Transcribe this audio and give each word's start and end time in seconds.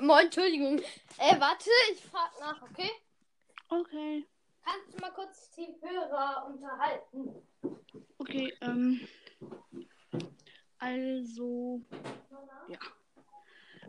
Moin, 0.00 0.26
Entschuldigung. 0.26 0.78
Äh, 1.18 1.40
warte, 1.40 1.70
ich 1.92 2.04
frag 2.04 2.30
nach, 2.40 2.62
okay? 2.62 2.90
Okay. 3.68 4.26
Kannst 4.64 4.94
du 4.94 4.98
mal 5.00 5.12
kurz 5.12 5.50
die 5.52 5.74
Hörer 5.80 6.46
unterhalten? 6.46 7.34
Okay, 8.18 8.52
ähm. 8.60 9.00
Also. 10.78 11.80
Ja. 12.68 12.78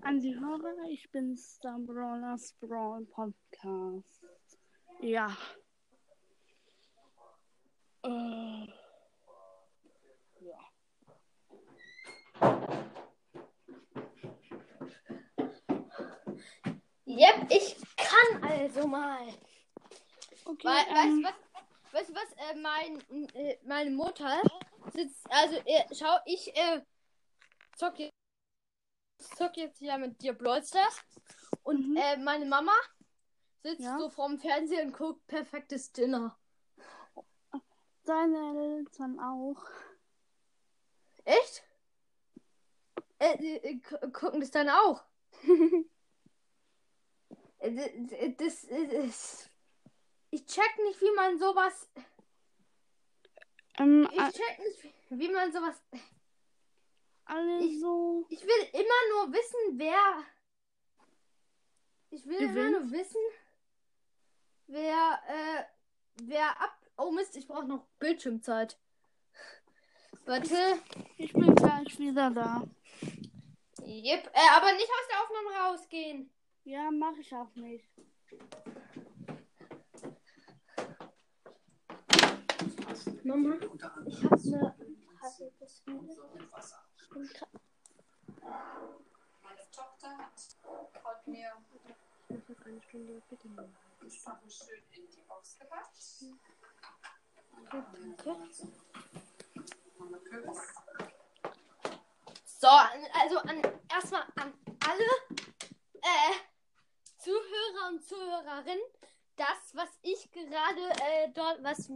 An 0.01 0.19
die 0.19 0.35
Hörer, 0.39 0.89
ich 0.89 1.09
bin 1.11 1.35
Star 1.35 1.79
Brawlers 1.79 2.53
Brawl 2.59 3.05
Podcast. 3.05 4.23
Ja. 5.01 5.35
Äh. 8.03 8.67
Ja. 10.39 10.59
Yep, 17.17 17.51
ich 17.51 17.75
kann 17.95 18.43
also 18.43 18.87
mal. 18.87 19.27
Okay, 20.45 20.67
Weil, 20.67 20.85
ähm, 20.87 20.95
weißt 20.95 21.17
du 21.17 21.23
was? 21.23 21.93
Weißt 21.93 22.09
du 22.09 22.15
was? 22.15 22.31
Äh, 22.33 22.55
mein, 22.59 23.33
äh, 23.33 23.57
meine 23.65 23.89
Mutter 23.91 24.41
sitzt. 24.93 25.25
Also, 25.29 25.55
äh, 25.65 25.83
schau, 25.93 26.17
ich 26.25 26.55
äh, 26.55 26.81
zock, 27.75 27.97
jetzt, 27.99 28.13
zock 29.37 29.57
jetzt 29.57 29.81
ja 29.81 29.97
mit 29.97 30.21
dir 30.21 30.33
Brawl 30.33 30.63
Stars. 30.63 31.01
Und 31.63 31.89
Mhm. 31.89 31.97
äh, 31.97 32.17
meine 32.17 32.45
Mama 32.45 32.73
sitzt 33.63 33.81
Ja. 33.81 33.97
so 33.97 34.09
vorm 34.09 34.37
Fernseher 34.37 34.83
und 34.83 34.93
guckt 34.93 35.25
perfektes 35.27 35.91
Dinner. 35.91 36.37
deine 38.05 38.77
Eltern 38.77 39.19
auch. 39.19 39.61
Echt? 41.25 41.63
Äh, 43.19 43.33
äh, 43.57 43.75
gu- 43.75 44.11
gucken 44.11 44.39
das 44.39 44.51
dann 44.51 44.69
auch? 44.69 45.03
Äh, 47.59 47.71
d- 47.71 48.35
das 48.37 48.63
ist. 48.63 49.49
Ich 50.29 50.45
check 50.45 50.77
nicht, 50.83 51.01
wie 51.01 51.11
man 51.15 51.37
sowas. 51.39 51.89
Ähm, 53.79 54.07
Ich 54.11 54.33
check 54.33 54.59
nicht, 54.59 54.93
wie 55.09 55.29
man 55.29 55.51
sowas. 55.51 55.81
also. 57.25 58.25
Ich 58.29 58.41
will 58.43 58.69
immer 58.73 59.25
nur 59.25 59.33
wissen, 59.33 59.77
wer. 59.79 60.23
Ich 62.09 62.25
will 62.25 62.37
immer 62.37 62.53
Gewinnt? 62.53 62.71
nur 62.71 62.91
wissen, 62.91 63.21
wer, 64.67 65.19
äh, 65.27 65.63
wer 66.23 66.49
ab. 66.61 66.77
Oh 66.97 67.11
Mist, 67.11 67.35
ich 67.37 67.47
brauche 67.47 67.65
noch 67.65 67.85
Bildschirmzeit. 67.99 68.77
Warte. 70.25 70.79
Ich 71.17 71.31
bin 71.33 71.53
gleich 71.55 71.99
wieder 71.99 72.31
da. 72.31 72.63
Yep. 73.81 74.31
Äh, 74.33 74.49
aber 74.55 74.73
nicht 74.73 74.89
aus 74.89 75.07
der 75.09 75.21
Aufnahme 75.23 75.69
rausgehen. 75.69 76.29
Ja, 76.67 76.91
mach 76.91 77.15
ich 77.17 77.33
auch 77.33 77.55
nicht. 77.55 77.87
Mama, 83.23 83.55
ich 84.05 84.23
hab 84.25 84.43
ne. 84.43 84.75
Hatte 85.21 85.51
das 85.61 85.79
Ich 85.79 85.85
bin 85.85 87.27
grad- 87.29 87.49
Meine 89.43 89.71
Tochter 89.71 90.17
hat, 90.17 90.33
hat 91.05 91.27
mir 91.27 91.53
ich 92.29 92.65
eine 92.65 92.81
Stunde, 92.81 93.21
bitte 93.29 93.47
mal. 93.47 93.69
Sachen 94.09 94.49
schön 94.49 94.83
in 94.91 95.07
die 95.09 95.21
Box 95.25 95.57
gepackt. 95.57 95.97
Danke. 97.71 97.85
Mama 99.97 100.17
Kürbis. 100.17 100.73
So, 102.43 102.67
also 102.67 103.37
an, 103.39 103.61
erstmal 103.89 104.23
an 104.35 104.53
alle 104.85 105.37
äh, 106.01 106.33
Zuhörer 107.27 107.89
und 107.89 108.01
Zuhörerinnen, 108.01 108.85
das, 109.35 109.73
was 109.73 109.89
ich 110.01 110.31
gerade 110.31 110.79
äh, 110.79 111.29
dort, 111.33 111.61
was 111.61 111.91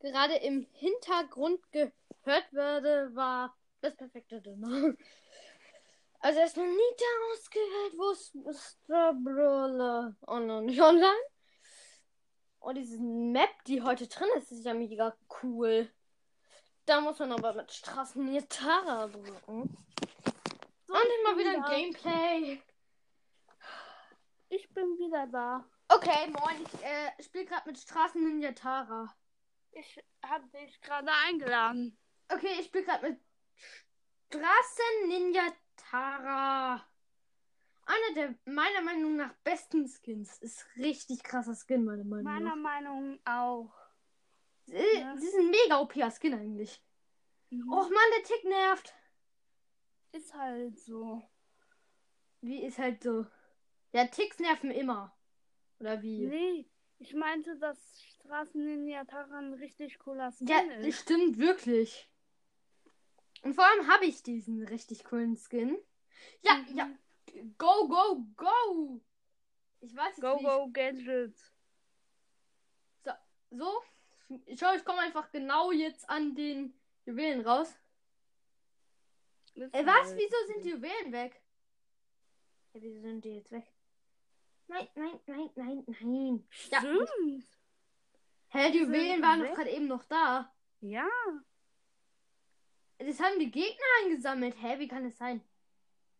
gerade 0.00 0.34
im 0.38 0.66
Hintergrund 0.72 1.60
gehört 1.70 2.52
würde, 2.52 3.14
war 3.14 3.56
das 3.80 3.94
perfekte 3.94 4.40
Dinner. 4.40 4.94
Also 6.18 6.40
erstmal 6.40 6.66
Nita 6.66 7.04
ausgewählt, 7.30 7.92
wo 7.96 8.10
ist 8.10 8.34
Mr. 8.34 9.14
Brawler? 9.14 10.16
Oh 10.26 10.38
nicht 10.62 10.80
online. 10.80 11.14
Und 12.58 12.74
diese 12.76 12.98
Map, 12.98 13.50
die 13.68 13.82
heute 13.82 14.08
drin 14.08 14.28
ist, 14.36 14.50
ist 14.50 14.64
ja 14.64 14.74
mega 14.74 15.16
cool. 15.42 15.88
Da 16.86 17.00
muss 17.00 17.20
man 17.20 17.30
aber 17.30 17.52
mit 17.52 17.70
Straßen 17.70 18.48
Tara 18.48 19.06
drücken. 19.06 19.76
Und 20.88 21.08
immer 21.20 21.38
wieder 21.38 21.64
ein. 21.64 21.92
Gameplay. 21.92 22.60
Ich 24.48 24.68
bin 24.72 24.98
wieder 24.98 25.26
da. 25.26 25.64
Okay, 25.88 26.28
moin, 26.28 26.62
ich 26.64 26.82
äh, 26.84 27.22
spiele 27.22 27.44
gerade 27.46 27.68
mit 27.68 27.78
Straßen 27.78 28.22
Ninja 28.22 28.52
Tara. 28.52 29.14
Ich 29.72 30.02
habe 30.24 30.46
dich 30.48 30.80
gerade 30.80 31.10
eingeladen. 31.26 31.96
Okay, 32.28 32.56
ich 32.60 32.66
spiele 32.66 32.84
gerade 32.84 33.10
mit 33.10 33.20
Straßen 34.28 35.08
Ninja 35.08 35.42
Tara. 35.76 36.84
Einer 37.88 38.14
der 38.16 38.34
meiner 38.52 38.80
Meinung 38.82 39.16
nach 39.16 39.32
besten 39.44 39.86
Skins. 39.88 40.38
Ist 40.38 40.66
richtig 40.76 41.22
krasser 41.22 41.54
Skin, 41.54 41.84
meiner 41.84 42.02
Meinung 42.04 42.24
Meiner 42.24 42.56
nach. 42.56 42.62
Meinung 42.62 43.20
auch. 43.24 43.72
Äh, 44.68 45.00
Ja. 45.00 45.14
Das 45.14 45.22
ist 45.22 45.34
ein 45.36 45.50
mega 45.50 45.78
OP-Skin 45.80 46.34
eigentlich. 46.34 46.82
Mhm. 47.50 47.72
Och 47.72 47.88
man, 47.88 48.10
der 48.16 48.24
Tick 48.24 48.44
nervt. 48.44 48.92
Ist 50.12 50.34
halt 50.34 50.78
so. 50.80 51.22
Wie 52.40 52.64
ist 52.64 52.78
halt 52.78 53.02
so. 53.04 53.26
Ja, 53.92 54.06
Ticks 54.06 54.38
nerven 54.38 54.70
immer. 54.70 55.16
Oder 55.80 56.02
wie? 56.02 56.26
Nee, 56.26 56.66
ich 56.98 57.14
meinte, 57.14 57.56
dass 57.58 58.02
Straßenninja 58.02 59.04
Tara 59.04 59.38
ein 59.38 59.54
richtig 59.54 59.98
cooler 59.98 60.32
Skin 60.32 60.48
Ja, 60.48 60.60
ist. 60.76 61.00
stimmt 61.02 61.38
wirklich. 61.38 62.08
Und 63.42 63.54
vor 63.54 63.64
allem 63.64 63.86
habe 63.88 64.06
ich 64.06 64.22
diesen 64.22 64.64
richtig 64.64 65.04
coolen 65.04 65.36
Skin. 65.36 65.78
Ja, 66.42 66.54
Mhm. 66.56 66.76
ja. 66.76 66.90
Go, 67.58 67.86
go, 67.88 68.24
go! 68.36 69.00
Ich 69.80 69.94
weiß 69.94 70.16
jetzt 70.16 70.20
Go, 70.22 70.34
nicht. 70.36 70.44
go, 70.44 70.68
Gadget. 70.72 71.38
So. 73.50 73.82
Ich 74.46 74.58
schau, 74.58 74.74
ich 74.74 74.84
komme 74.84 74.98
einfach 75.00 75.30
genau 75.30 75.70
jetzt 75.70 76.08
an 76.10 76.34
den 76.34 76.74
Juwelen 77.04 77.46
raus. 77.46 77.72
Äh, 79.54 79.86
was? 79.86 80.14
Wieso 80.16 80.36
so. 80.46 80.52
sind 80.52 80.64
die 80.64 80.70
Juwelen 80.70 81.12
weg? 81.12 81.40
Ja, 82.72 82.82
wieso 82.82 83.00
sind 83.00 83.24
die 83.24 83.36
jetzt 83.36 83.52
weg? 83.52 83.64
Nein, 84.68 84.88
nein, 84.94 85.20
nein, 85.26 85.50
nein, 85.54 85.84
nein. 86.00 86.46
Stimmt. 86.50 87.44
Hä, 88.48 88.70
die 88.72 88.78
Juwelen 88.80 89.22
waren 89.22 89.40
doch 89.40 89.54
gerade 89.54 89.70
eben 89.70 89.86
noch 89.86 90.04
da. 90.04 90.52
Ja. 90.80 91.06
Das 92.98 93.20
haben 93.20 93.38
die 93.38 93.50
Gegner 93.50 93.86
eingesammelt. 94.02 94.56
Hä, 94.60 94.78
wie 94.78 94.88
kann 94.88 95.04
das 95.04 95.16
sein? 95.18 95.42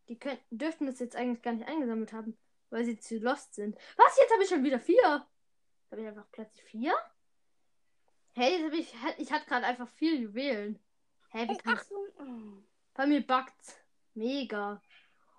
Die 0.07 0.17
können, 0.17 0.39
dürften 0.49 0.85
das 0.85 0.99
jetzt 0.99 1.15
eigentlich 1.15 1.41
gar 1.41 1.53
nicht 1.53 1.67
eingesammelt 1.67 2.13
haben, 2.13 2.37
weil 2.69 2.85
sie 2.85 2.99
zu 2.99 3.17
lost 3.17 3.55
sind. 3.55 3.75
Was? 3.97 4.17
Jetzt 4.17 4.31
habe 4.31 4.43
ich 4.43 4.49
schon 4.49 4.63
wieder 4.63 4.79
vier. 4.79 5.27
Habe 5.91 6.01
ich 6.01 6.07
einfach 6.07 6.29
Platz 6.31 6.59
vier? 6.59 6.95
Hey, 8.33 8.53
jetzt 8.53 8.65
habe 8.65 8.77
ich, 8.77 8.93
ich 9.17 9.31
hatte 9.31 9.47
gerade 9.47 9.65
einfach 9.65 9.89
vier 9.89 10.15
Juwelen. 10.15 10.79
Hä, 11.31 11.47
wie 11.49 11.57
kann 11.57 11.75
das? 11.75 11.91
Oh. 11.91 12.63
Bei 12.93 13.07
mir 13.07 13.25
backt's. 13.25 13.75
Mega. 14.13 14.81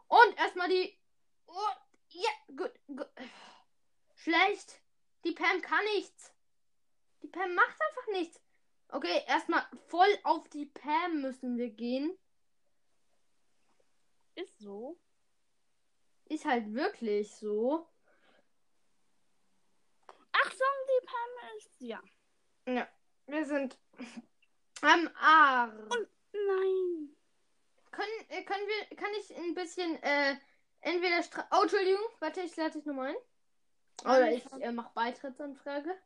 Und 0.08 0.36
erstmal 0.36 0.68
die. 0.68 0.98
Oh, 1.46 1.52
ja, 2.18 2.56
gut, 2.56 2.72
gut. 2.88 3.08
Schlecht. 4.16 4.80
Die 5.24 5.32
Pam 5.32 5.60
kann 5.62 5.84
nichts. 5.96 6.32
Die 7.22 7.28
Pam 7.28 7.54
macht 7.54 7.80
einfach 7.80 8.12
nichts. 8.12 8.40
Okay, 8.88 9.22
erstmal 9.26 9.64
voll 9.88 10.18
auf 10.24 10.48
die 10.48 10.66
Pam 10.66 11.20
müssen 11.20 11.56
wir 11.58 11.70
gehen. 11.70 12.16
Ist 14.34 14.58
so. 14.58 14.98
Ist 16.24 16.44
halt 16.44 16.72
wirklich 16.72 17.34
so. 17.34 17.88
Achtung, 20.32 20.74
die 20.88 21.06
Pam 21.06 21.56
ist. 21.56 21.70
Ja. 21.78 22.02
Ja, 22.66 22.88
wir 23.26 23.44
sind 23.44 23.78
am 24.82 25.08
Arm. 25.16 25.88
Nein. 26.32 27.16
Können, 27.90 28.28
äh, 28.28 28.44
können 28.44 28.66
wir, 28.66 28.96
kann 28.96 29.10
ich 29.20 29.36
ein 29.36 29.54
bisschen, 29.54 30.02
äh, 30.02 30.36
entweder 30.80 31.22
Stra 31.22 31.46
Oh, 31.52 31.62
Entschuldigung, 31.62 32.04
warte, 32.20 32.40
ich 32.42 32.56
lade 32.56 32.72
dich 32.72 32.84
nochmal 32.84 33.08
ein. 33.08 33.16
Oder 34.04 34.32
ich 34.32 34.44
äh, 34.52 34.72
mache 34.72 34.92
Beitrittsanfrage. 34.94 35.96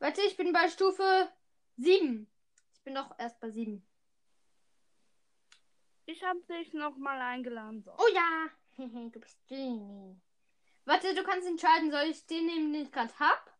Warte, 0.00 0.22
ich 0.22 0.36
bin 0.36 0.52
bei 0.52 0.68
Stufe 0.68 1.30
7. 1.76 2.26
Ich 2.74 2.82
bin 2.82 2.94
doch 2.94 3.16
erst 3.18 3.38
bei 3.40 3.50
7. 3.50 3.86
Ich 6.06 6.24
habe 6.24 6.40
dich 6.48 6.72
nochmal 6.72 7.20
eingeladen. 7.20 7.82
So. 7.82 7.92
Oh 7.96 8.08
ja, 8.12 8.48
du 8.76 9.20
bist 9.20 9.38
Genie. 9.46 10.20
Warte, 10.84 11.14
du 11.14 11.22
kannst 11.22 11.46
entscheiden, 11.46 11.90
soll 11.90 12.04
ich 12.04 12.26
den 12.26 12.46
nehmen, 12.46 12.72
den 12.72 12.82
ich 12.82 12.90
gerade 12.92 13.16
hab? 13.20 13.56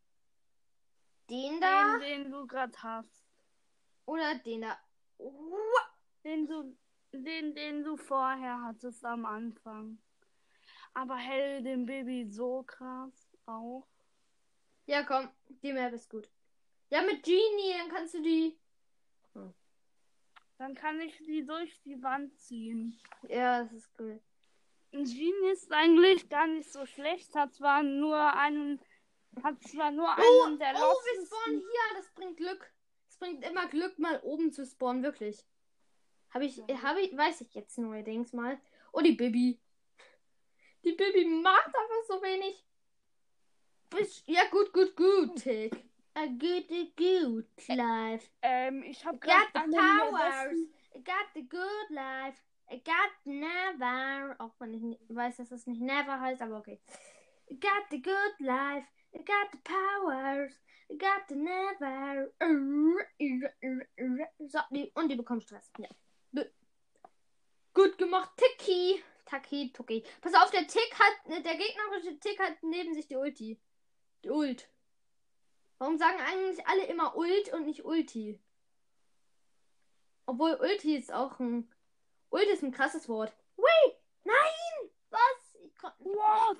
Den 1.28 1.60
da 1.60 1.98
Den, 1.98 2.22
den 2.24 2.32
du 2.32 2.46
gerade 2.46 2.72
hast. 2.82 3.24
oder 4.06 4.34
den 4.36 4.62
da? 4.62 4.78
Den 6.24 6.46
du, 6.48 6.76
den, 7.12 7.54
den 7.54 7.84
du 7.84 7.96
vorher 7.96 8.62
hattest 8.62 9.04
am 9.04 9.26
Anfang. 9.26 9.98
Aber 10.94 11.16
Hell 11.16 11.62
dem 11.62 11.86
Baby 11.86 12.28
so 12.30 12.62
krass 12.64 13.36
auch. 13.46 13.86
Ja, 14.86 15.04
komm, 15.04 15.28
die 15.62 15.72
Map 15.72 15.92
ist 15.92 16.10
gut. 16.10 16.28
Ja, 16.90 17.02
mit 17.02 17.22
Genie, 17.22 17.74
dann 17.78 17.88
kannst 17.88 18.14
du 18.14 18.22
die. 18.22 18.58
Dann 20.58 20.74
kann 20.74 21.00
ich 21.00 21.16
die 21.18 21.46
durch 21.46 21.80
die 21.84 22.02
Wand 22.02 22.36
ziehen. 22.38 23.00
Ja, 23.28 23.62
das 23.62 23.72
ist 23.72 23.88
cool. 23.98 24.20
Genie 24.92 25.52
ist 25.52 25.72
eigentlich 25.72 26.28
gar 26.28 26.46
nicht 26.48 26.70
so 26.70 26.84
schlecht. 26.84 27.34
Hat 27.34 27.54
zwar 27.54 27.82
nur 27.82 28.18
einen. 28.34 28.78
Hat 29.42 29.62
zwar 29.62 29.90
nur 29.90 30.04
Oh, 30.04 30.44
einen 30.44 30.58
der 30.58 30.74
oh, 30.74 30.78
wir 30.78 31.26
spawnen 31.26 31.60
hier. 31.60 31.96
Das 31.96 32.10
bringt 32.12 32.36
Glück. 32.36 32.70
Es 33.08 33.16
bringt 33.16 33.42
immer 33.46 33.68
Glück, 33.68 33.98
mal 33.98 34.20
oben 34.22 34.52
zu 34.52 34.66
spawnen, 34.66 35.02
wirklich. 35.02 35.46
Habe 36.30 36.44
ich, 36.44 36.58
habe 36.82 37.00
ich, 37.00 37.16
weiß 37.16 37.40
ich 37.42 37.54
jetzt 37.54 37.78
neuerdings 37.78 38.32
mal. 38.32 38.60
Oh, 38.92 39.00
die 39.00 39.12
Bibi. 39.12 39.58
Die 40.84 40.92
Bibi 40.92 41.24
macht 41.26 41.66
einfach 41.66 42.04
so 42.06 42.22
wenig. 42.22 42.64
Ja, 44.26 44.44
gut, 44.50 44.72
gut, 44.72 44.96
gut, 44.96 45.36
Tick. 45.42 45.84
A 46.14 46.26
good, 46.26 46.68
good 46.96 47.46
life. 47.68 48.28
Ähm, 48.42 48.82
ich 48.82 49.04
habe 49.04 49.16
I 49.16 49.20
got 49.20 49.52
gerade 49.52 49.70
the 49.70 49.76
powers. 49.76 50.54
I 50.94 51.02
got 51.02 51.26
the 51.34 51.48
good 51.48 51.90
life. 51.90 52.40
I 52.70 52.82
got 52.82 53.12
never. 53.24 54.36
Auch 54.38 54.54
wenn 54.58 54.74
ich 54.74 54.98
weiß, 55.08 55.38
dass 55.38 55.50
es 55.50 55.66
nicht 55.66 55.80
never 55.80 56.20
heißt, 56.20 56.42
aber 56.42 56.58
okay. 56.58 56.80
I 57.48 57.58
got 57.58 57.90
the 57.90 58.00
good 58.00 58.34
life. 58.38 58.86
I 59.12 59.18
got 59.18 59.50
the 59.52 59.58
powers. 59.64 60.52
I 60.88 60.96
got 60.96 61.28
the 61.28 61.36
never. 61.36 62.32
So, 64.48 64.58
und 64.94 65.08
die 65.08 65.16
bekommen 65.16 65.40
Stress. 65.40 65.70
Ja. 65.78 65.88
Gut. 66.32 67.98
Gemacht, 67.98 68.30
Tiki. 68.36 69.02
Taki, 69.24 69.72
Tuki. 69.72 70.04
Pass 70.20 70.34
auf, 70.34 70.50
der 70.50 70.66
Tick 70.66 70.92
hat, 70.98 71.44
der 71.44 71.56
gegnerische 71.56 72.18
Tick 72.18 72.38
hat 72.40 72.62
neben 72.62 72.94
sich 72.94 73.06
die 73.06 73.16
Ulti. 73.16 73.60
Die 74.24 74.30
Ult. 74.30 74.68
Warum 75.78 75.96
sagen 75.96 76.18
eigentlich 76.20 76.66
alle 76.66 76.84
immer 76.86 77.16
Ult 77.16 77.52
und 77.52 77.64
nicht 77.64 77.84
Ulti? 77.84 78.38
Obwohl 80.26 80.54
Ulti 80.54 80.96
ist 80.96 81.12
auch 81.12 81.38
ein. 81.38 81.72
Ult 82.30 82.48
ist 82.48 82.62
ein 82.62 82.72
krasses 82.72 83.08
Wort. 83.08 83.32
Wait! 83.56 83.96
Nein! 84.24 84.90
Was? 85.10 85.56
Ich, 85.64 85.82
What? 85.82 86.58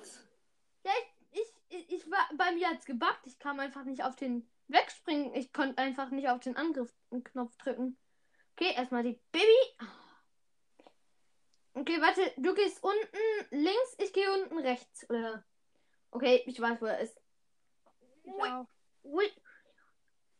ja, 0.83 0.91
ich, 1.31 1.41
ich, 1.41 1.53
ich, 1.69 1.91
ich 1.91 2.11
war 2.11 2.27
bei 2.35 2.51
mir 2.53 2.69
hat's 2.69 2.85
gebackt. 2.85 3.27
Ich 3.27 3.37
kam 3.37 3.59
einfach 3.59 3.83
nicht 3.83 4.03
auf 4.03 4.15
den 4.15 4.49
Wegspringen. 4.69 5.35
Ich 5.35 5.53
konnte 5.53 5.77
einfach 5.77 6.09
nicht 6.09 6.29
auf 6.29 6.39
den 6.39 6.55
Angriff-Knopf 6.55 7.57
drücken. 7.57 7.97
Okay, 8.55 8.73
erstmal 8.75 9.03
die 9.03 9.19
Baby. 9.31 9.89
Okay, 11.73 12.01
warte, 12.01 12.33
du 12.37 12.53
gehst 12.53 12.83
unten 12.83 13.17
links, 13.51 13.95
ich 13.97 14.11
gehe 14.13 14.31
unten 14.31 14.57
rechts, 14.59 15.09
oder? 15.09 15.43
Okay, 16.11 16.43
ich 16.45 16.59
weiß, 16.59 16.81
wo 16.81 16.85
er 16.85 16.99
ist. 16.99 17.19
Ui. 18.25 18.65
Ui. 19.03 19.31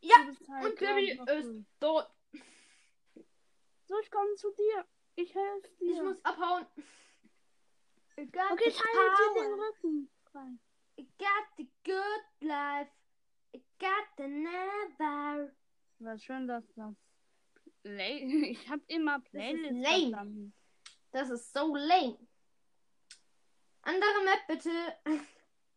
Ja, 0.02 0.16
halt 0.50 0.66
und 0.66 0.80
Baby 0.80 1.12
ist 1.12 1.46
cool. 1.46 1.66
dort. 1.80 2.13
So, 3.86 4.00
ich 4.00 4.12
komme 4.12 4.36
zu 4.36 4.52
dir. 4.52 4.86
Ich 5.16 5.34
helfe 5.34 5.69
dir. 5.80 5.94
Ich 5.94 6.02
muss 6.02 6.25
abhauen. 6.25 6.66
Okay, 8.18 8.68
ich 8.68 8.80
halte 8.80 9.34
dir 9.34 9.42
den 9.42 9.54
Rücken. 9.54 10.12
frei. 10.31 10.57
I 10.98 11.07
got 11.18 11.48
the 11.57 11.68
good 11.84 12.24
life. 12.42 12.92
I 13.56 13.62
got 13.80 14.07
the 14.18 14.28
never. 14.28 15.54
War 16.00 16.18
schön, 16.18 16.48
dass 16.48 16.64
das. 16.75 16.96
Play 17.83 18.24
ich 18.51 18.69
habe 18.69 18.81
immer 18.88 19.19
Playlist 19.19 19.72
lame. 19.72 19.83
verstanden. 19.83 20.54
Das 21.12 21.30
ist 21.30 21.54
so 21.54 21.75
lame. 21.75 22.18
Andere 23.81 24.24
Map 24.25 24.48
bitte. 24.48 24.69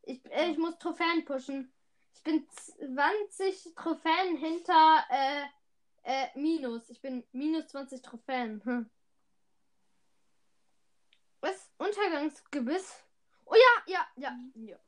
Ich, 0.07 0.23
äh, 0.31 0.51
ich 0.51 0.59
muss 0.59 0.77
Trophäen 0.77 1.25
pushen. 1.25 1.73
Ich 2.15 2.23
bin 2.23 2.47
20 2.51 3.75
Trophäen 3.75 4.37
hinter 4.37 5.03
äh, 5.09 5.45
äh, 6.03 6.27
Minus. 6.39 6.91
Ich 6.91 7.01
bin 7.01 7.25
minus 7.33 7.69
20 7.69 8.03
Trophäen. 8.03 8.63
Hm. 8.65 8.91
Was? 11.41 11.71
Untergangsgebiss? 11.79 13.03
Oh 13.47 13.55
ja, 13.55 13.95
ja, 13.95 14.07
ja. 14.17 14.39
ja. 14.57 14.79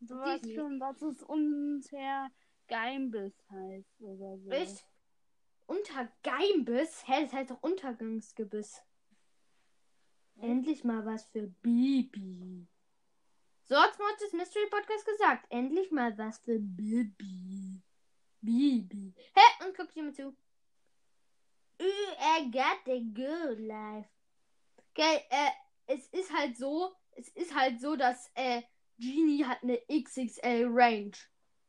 Du 0.00 0.18
weißt 0.18 0.52
schon, 0.54 0.78
dass 0.78 1.00
es 1.00 1.22
unter 1.22 2.30
Geimbiss 2.68 3.32
heißt 3.50 4.00
oder 4.02 4.36
so. 4.38 4.50
Echt? 4.50 4.84
Untergeimbiss? 5.66 7.06
Hä, 7.06 7.22
das 7.22 7.32
heißt 7.32 7.50
doch 7.50 7.62
Untergangsgebiss. 7.62 8.82
Endlich 10.40 10.84
mal 10.84 11.04
was 11.06 11.24
für 11.26 11.48
Bibi. 11.62 12.66
So 13.64 13.76
hat's 13.76 13.98
Mortis 13.98 14.32
Mystery 14.32 14.68
Podcast 14.70 15.06
gesagt. 15.06 15.46
Endlich 15.50 15.90
mal 15.90 16.16
was 16.18 16.38
für 16.38 16.58
Bibi. 16.58 17.82
Bibi. 18.40 19.14
Hä? 19.34 19.66
Und 19.66 19.76
guck 19.76 19.92
dir 19.92 20.02
mal 20.02 20.14
zu. 20.14 20.36
I 21.80 22.50
got 22.50 22.84
the 22.84 23.00
good 23.12 23.58
life. 23.60 24.08
Okay, 24.92 25.22
äh, 25.30 25.50
es 25.86 26.06
ist 26.08 26.32
halt 26.32 26.56
so, 26.56 26.94
es 27.12 27.28
ist 27.28 27.54
halt 27.54 27.80
so, 27.80 27.96
dass, 27.96 28.30
äh, 28.34 28.62
Genie 28.98 29.44
hat 29.44 29.62
eine 29.62 29.80
XXL 29.88 30.68
Range. 30.70 31.12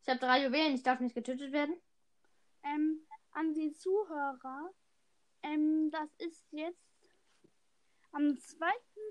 Ich 0.01 0.07
habe 0.07 0.19
drei 0.19 0.45
Juwelen, 0.45 0.75
ich 0.75 0.83
darf 0.83 0.99
nicht 0.99 1.15
getötet 1.15 1.51
werden. 1.51 1.75
Ähm, 2.63 3.05
an 3.37 3.53
die 3.53 3.71
Zuhörer, 3.71 4.73
ähm, 5.43 5.91
das 5.91 6.09
ist 6.17 6.51
jetzt 6.51 6.81
am 8.11 8.35
2. 8.35 8.65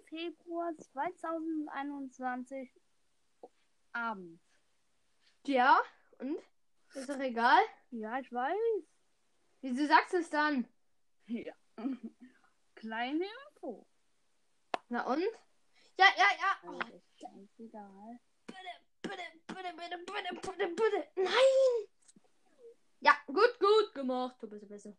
Februar 0.09 0.77
2021 0.77 2.69
Abend. 3.93 4.41
Ja, 5.47 5.81
und? 6.19 6.39
Ist 6.95 7.09
doch 7.09 7.21
egal. 7.21 7.61
Ja, 7.91 8.19
ich 8.19 8.33
weiß. 8.33 8.59
Wieso 9.61 9.87
sagst 9.87 10.13
du 10.13 10.17
es 10.17 10.29
dann? 10.29 10.67
Ja. 11.27 11.55
Kleine 12.75 13.27
Info. 13.49 13.87
Na 14.89 15.07
und? 15.07 15.23
Ja, 15.99 16.07
ja, 16.17 16.27
ja. 16.41 16.69
Oh, 16.69 16.81
ist 16.81 17.61
egal. 17.61 18.19
bitte, 18.47 18.61
bitte, 19.03 19.23
bitte, 19.47 19.73
bitte, 19.77 19.99
bitte, 19.99 20.35
bitte, 20.35 20.69
bitte. 20.75 21.09
Nein! 21.15 21.96
Ja, 23.01 23.17
gut, 23.27 23.59
gut 23.59 23.95
gemacht. 23.95 24.37
Du 24.41 24.49
bist 24.49 24.69
Beste. 24.69 24.97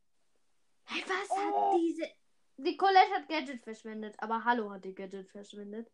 Hey, 0.85 1.03
was 1.07 1.29
Oh. 1.29 1.73
hat 1.73 1.79
diese. 1.79 2.07
Die 2.57 2.77
Colette 2.77 3.11
hat 3.13 3.27
Gadget 3.29 3.61
verschwendet, 3.61 4.15
aber 4.17 4.43
Hallo 4.43 4.71
hat 4.71 4.83
die 4.85 4.95
Gadget 4.95 5.29
verschwendet. 5.29 5.91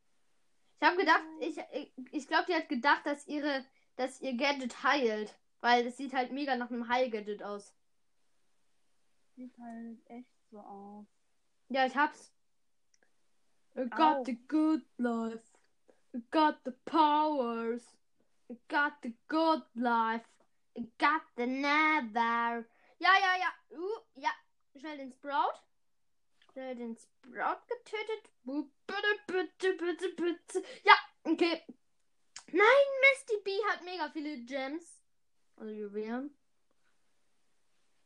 Ich 0.79 0.87
habe 0.87 0.97
gedacht, 0.97 1.23
ich, 1.39 1.57
ich, 1.71 1.93
ich 2.11 2.27
glaube, 2.27 2.45
die 2.47 2.55
hat 2.55 2.69
gedacht, 2.69 3.05
dass 3.05 3.27
ihre, 3.27 3.65
dass 3.95 4.21
ihr 4.21 4.35
Gadget 4.35 4.83
heilt. 4.83 5.37
Weil 5.61 5.87
es 5.87 5.95
sieht 5.95 6.13
halt 6.13 6.33
mega 6.33 6.57
nach 6.57 6.69
einem 6.69 6.89
Heil-Gadget 6.89 7.41
aus. 7.41 7.73
Sieht 9.35 9.57
halt 9.57 9.97
echt 10.09 10.29
so 10.51 10.59
aus. 10.59 11.05
Ja, 11.69 11.85
ich 11.85 11.95
hab's. 11.95 12.33
I 13.75 13.89
got 13.89 14.17
Au. 14.17 14.23
the 14.25 14.37
good 14.47 14.85
life. 14.97 15.41
I 16.13 16.21
got 16.31 16.57
the 16.65 16.73
powers. 16.85 17.97
I 18.49 18.57
got 18.67 18.93
the 19.03 19.13
good 19.29 19.63
life. 19.73 20.25
Got 20.75 21.21
the 21.37 21.45
never. 21.45 22.65
Ja, 22.99 23.11
ja, 23.19 23.35
ja. 23.37 23.77
Uh, 23.77 23.99
ja. 24.15 24.31
Schnell 24.75 24.97
den 24.97 25.11
Sprout. 25.11 25.61
Schnell 26.51 26.75
den 26.75 26.97
Sprout 26.97 27.61
getötet. 27.67 28.29
Bitte, 28.43 29.19
bitte, 29.27 29.73
bitte, 29.73 30.09
bitte. 30.09 30.63
Ja, 30.83 30.93
okay. 31.23 31.63
Nein, 32.47 32.85
Misty 33.01 33.41
B 33.43 33.51
hat 33.69 33.83
mega 33.83 34.09
viele 34.09 34.37
Gems. 34.45 35.01
Also 35.55 35.71
Juwelen. 35.71 36.35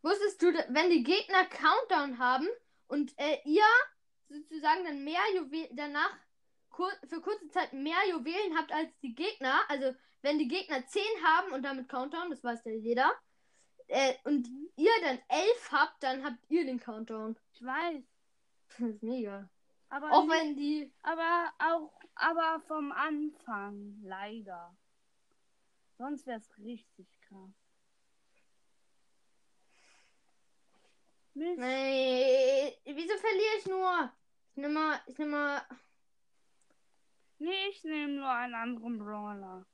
Wusstest 0.01 0.41
du, 0.41 0.53
wenn 0.69 0.89
die 0.89 1.03
Gegner 1.03 1.45
Countdown 1.45 2.17
haben 2.19 2.47
und 2.87 3.13
äh, 3.17 3.39
ihr 3.45 3.63
sozusagen 4.29 4.83
dann 4.83 5.03
mehr 5.03 5.21
Juwelen 5.35 5.75
danach 5.75 6.15
kur 6.69 6.91
für 7.09 7.21
kurze 7.21 7.49
Zeit 7.49 7.73
mehr 7.73 8.07
Juwelen 8.09 8.57
habt 8.57 8.71
als 8.71 8.89
die 8.99 9.15
Gegner, 9.15 9.59
also 9.69 9.95
wenn 10.21 10.39
die 10.39 10.47
Gegner 10.47 10.85
10 10.85 11.01
haben 11.23 11.51
und 11.53 11.63
damit 11.63 11.89
Countdown, 11.89 12.29
das 12.29 12.43
weiß 12.43 12.63
ja 12.65 12.71
jeder, 12.71 13.11
äh, 13.87 14.13
und 14.25 14.47
ihr 14.75 14.91
dann 15.01 15.19
11 15.29 15.71
habt, 15.71 16.03
dann 16.03 16.23
habt 16.23 16.39
ihr 16.49 16.65
den 16.65 16.79
Countdown. 16.79 17.37
Ich 17.53 17.63
weiß. 17.63 18.03
Das 18.69 18.79
ist 18.89 19.03
mega. 19.03 19.49
Aber, 19.89 20.11
Auch 20.11 20.27
wenn 20.27 20.55
die. 20.57 20.91
aber 21.01 21.51
auch 21.59 21.93
aber 22.15 22.59
vom 22.67 22.91
Anfang, 22.91 23.99
leider. 24.03 24.75
Sonst 25.97 26.25
wäre 26.25 26.39
es 26.39 26.57
richtig 26.57 27.07
krass. 27.21 27.53
Mist. 31.33 31.59
Nee, 31.59 32.75
wieso 32.85 33.15
verliere 33.17 33.57
ich 33.59 33.65
nur? 33.67 34.11
Ich 34.51 34.57
nehme 34.57 34.73
mal, 34.73 35.01
ich 35.05 35.17
nehme 35.17 35.31
mal. 35.31 35.61
Nee, 37.39 37.67
ich 37.69 37.83
nehme 37.83 38.13
nur 38.13 38.29
einen 38.29 38.55
anderen 38.55 38.97
Brawler. 38.97 39.65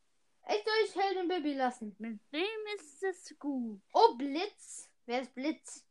Ich 0.48 0.64
soll 0.64 0.74
ich 0.86 0.96
Held 0.96 1.18
und 1.18 1.28
Baby 1.30 1.54
lassen. 1.54 1.96
Mit 2.00 2.20
dem 2.34 2.66
ist 2.76 3.02
es 3.04 3.38
gut. 3.40 3.82
Oh, 3.94 4.16
Blitz. 4.16 4.90
Wer 5.06 5.22
ist 5.22 5.34
Blitz? 5.34 5.86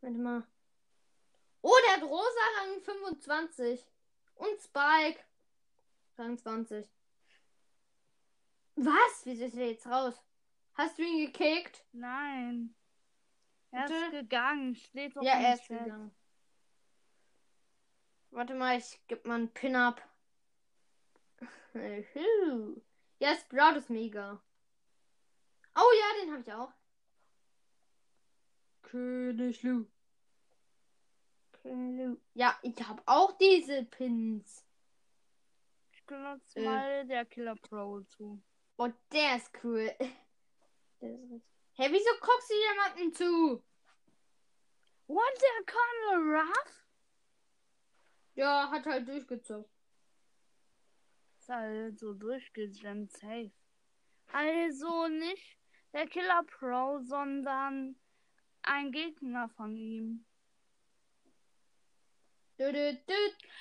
Warte 0.00 0.16
mal. 0.18 0.46
Oh, 1.60 1.74
der 1.86 1.96
hat 1.96 2.02
rosa 2.02 2.40
Rang 2.60 2.80
25. 2.80 3.84
Und 4.36 4.60
Spike. 4.60 5.20
Rang 6.16 6.38
20. 6.38 6.86
Was? 8.76 9.22
Wieso 9.24 9.44
ist 9.46 9.56
er 9.56 9.70
jetzt 9.70 9.86
raus? 9.86 10.14
Hast 10.74 10.98
du 10.98 11.02
ihn 11.02 11.26
gekickt? 11.26 11.84
Nein. 11.92 12.74
Er 13.72 13.82
Bitte? 13.82 13.94
ist 14.04 14.10
gegangen. 14.12 14.74
Steht 14.76 15.16
doch 15.16 15.22
Ja, 15.22 15.32
er 15.32 15.54
ist 15.54 15.64
Chat. 15.64 15.82
gegangen. 15.84 16.14
Warte 18.30 18.54
mal, 18.54 18.78
ich 18.78 19.00
geb 19.08 19.26
mal 19.26 19.34
einen 19.34 19.52
Pin-Up. 19.52 20.00
Ja, 21.74 23.34
Sprout 23.36 23.76
ist 23.78 23.90
mega. 23.90 24.40
Oh 25.76 25.90
ja, 26.00 26.22
den 26.22 26.32
habe 26.32 26.42
ich 26.42 26.52
auch. 26.52 26.72
König 28.82 29.62
Lu. 29.62 29.86
König 31.62 32.06
Lu. 32.06 32.16
Ja, 32.34 32.58
ich 32.62 32.76
habe 32.86 33.02
auch 33.06 33.36
diese 33.38 33.84
Pins. 33.84 34.64
Ich 35.92 36.04
benutze 36.06 36.58
Äh. 36.58 36.64
mal 36.64 37.06
der 37.06 37.24
Killer 37.26 37.56
Pro 37.56 38.00
zu. 38.02 38.42
Oh, 38.76 38.88
der 39.12 39.36
ist 39.36 39.50
cool. 39.62 39.92
Der 41.00 41.14
ist 41.14 41.22
richtig- 41.30 41.42
Hä, 41.74 41.88
wieso 41.92 42.10
guckst 42.20 42.50
du 42.50 42.54
jemanden 42.54 43.14
zu? 43.14 43.64
What, 45.06 45.32
der 45.40 45.64
Colonel 45.74 46.40
Ruff? 46.40 46.84
Ja, 48.34 48.68
hat 48.68 48.84
halt 48.84 49.06
durchgezogen. 49.06 49.70
Ist 51.48 51.54
halt 51.54 51.98
so 51.98 52.12
durchgejammt 52.12 53.10
safe. 53.10 53.50
Also 54.32 55.08
nicht 55.08 55.58
der 55.94 56.06
Killer 56.06 56.42
Pro, 56.44 56.98
sondern 57.00 57.96
ein 58.60 58.92
Gegner 58.92 59.48
von 59.48 59.74
ihm. 59.74 60.26
Dü, 62.58 62.70
dü, 62.70 62.98
dü, 63.08 63.14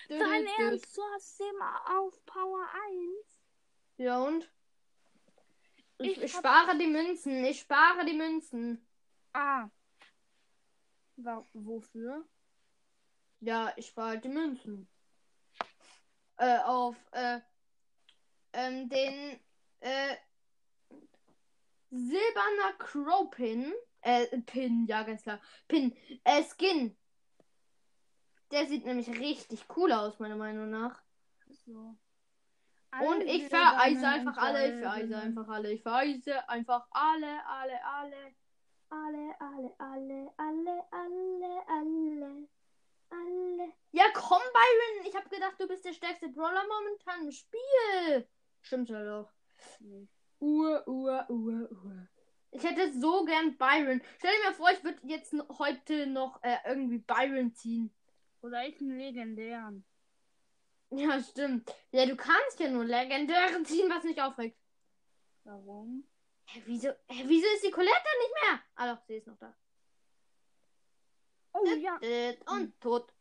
dü, 0.09 0.19
Dein 0.19 0.45
dü. 0.45 0.51
Ernst, 0.59 0.97
du 0.97 1.01
hast 1.13 1.39
den 1.39 1.61
auf 1.85 2.25
Power 2.25 2.67
1? 2.89 3.39
Ja 3.99 4.19
und? 4.21 4.51
Ich, 5.99 6.21
Ich 6.21 6.33
hab- 6.35 6.41
spare 6.41 6.77
die 6.77 6.87
Münzen. 6.87 7.45
Ich 7.45 7.61
spare 7.61 8.05
die 8.05 8.13
Münzen. 8.17 8.85
Ah. 9.31 9.69
Wa 11.15 11.41
wofür? 11.53 12.27
Ja, 13.39 13.71
ich 13.77 13.87
spare 13.87 14.19
die 14.19 14.27
Münzen. 14.27 14.89
Äh, 16.35 16.59
auf 16.59 16.97
äh, 17.13 17.39
ähm, 18.57 18.89
den 18.89 19.39
äh, 19.81 20.15
silberner 21.91 22.73
Crow 22.79 23.29
Pin. 23.29 23.73
Äh, 24.01 24.25
Pin, 24.41 24.85
ja, 24.87 25.03
ganz 25.03 25.23
klar. 25.23 25.39
Pin. 25.67 25.95
Äh, 26.23 26.43
Skin. 26.43 26.97
Der 28.51 28.65
sieht 28.65 28.85
nämlich 28.85 29.09
richtig 29.09 29.65
cool 29.75 29.91
aus, 29.91 30.19
meiner 30.19 30.37
Meinung 30.37 30.69
nach. 30.69 31.01
So. 31.65 31.95
Und 33.05 33.21
ich 33.23 33.47
vereise 33.47 34.07
einfach 34.07 34.37
alle, 34.37 34.73
ich 34.73 34.79
vereise 34.79 35.17
einfach 35.17 35.47
alle, 35.49 35.71
ich 35.71 35.83
vereise 35.83 36.49
einfach 36.49 36.87
alle, 36.91 37.45
alle, 37.45 37.85
alle. 37.85 38.35
Alle, 38.89 39.35
alle, 39.39 39.75
alle, 39.79 40.33
alle, 40.37 40.83
alle, 40.91 41.67
alle. 41.67 42.47
Alle. 43.09 43.73
Ja, 43.91 44.05
komm, 44.13 44.41
Byron. 44.53 45.05
Ich 45.05 45.15
habe 45.15 45.27
gedacht, 45.27 45.55
du 45.59 45.67
bist 45.67 45.83
der 45.83 45.91
stärkste 45.91 46.29
Brawler 46.29 46.63
momentan 46.67 47.25
im 47.25 47.31
Spiel. 47.31 48.29
Stimmt 48.61 48.89
ja 48.89 49.03
doch. 49.03 49.31
Nee. 49.79 50.07
Uhr, 50.39 50.87
Uhr, 50.87 51.25
Uhr, 51.29 51.71
Uhr. 51.71 52.07
Ich 52.51 52.63
hätte 52.63 52.91
so 52.99 53.25
gern 53.25 53.57
Byron. 53.57 54.01
Stell 54.17 54.31
dir 54.37 54.43
mal 54.45 54.53
vor, 54.53 54.71
ich 54.71 54.83
würde 54.83 54.99
jetzt 55.03 55.35
heute 55.57 56.07
noch 56.07 56.41
äh, 56.43 56.57
irgendwie 56.65 56.99
Byron 56.99 57.53
ziehen. 57.53 57.93
Oder 58.41 58.67
ich 58.67 58.79
einen 58.79 58.97
legendären. 58.97 59.85
Ja, 60.89 61.21
stimmt. 61.21 61.73
Ja, 61.91 62.05
du 62.05 62.15
kannst 62.15 62.59
ja 62.59 62.69
nur 62.69 62.85
legendäre 62.85 63.61
ziehen, 63.63 63.89
was 63.89 64.03
mich 64.03 64.21
aufregt. 64.21 64.57
Warum? 65.43 66.07
Hä, 66.45 66.61
wieso, 66.65 66.89
hä, 67.07 67.23
wieso 67.25 67.47
ist 67.55 67.65
die 67.65 67.71
Colette 67.71 67.91
nicht 67.91 68.33
mehr? 68.41 68.61
Ah 68.75 68.95
doch, 68.95 69.03
sie 69.05 69.15
ist 69.15 69.27
noch 69.27 69.37
da. 69.37 69.53
Oh 71.53 71.65
ja. 71.65 71.97
Dit, 71.99 72.49
Und 72.49 72.79
tot. 72.79 73.13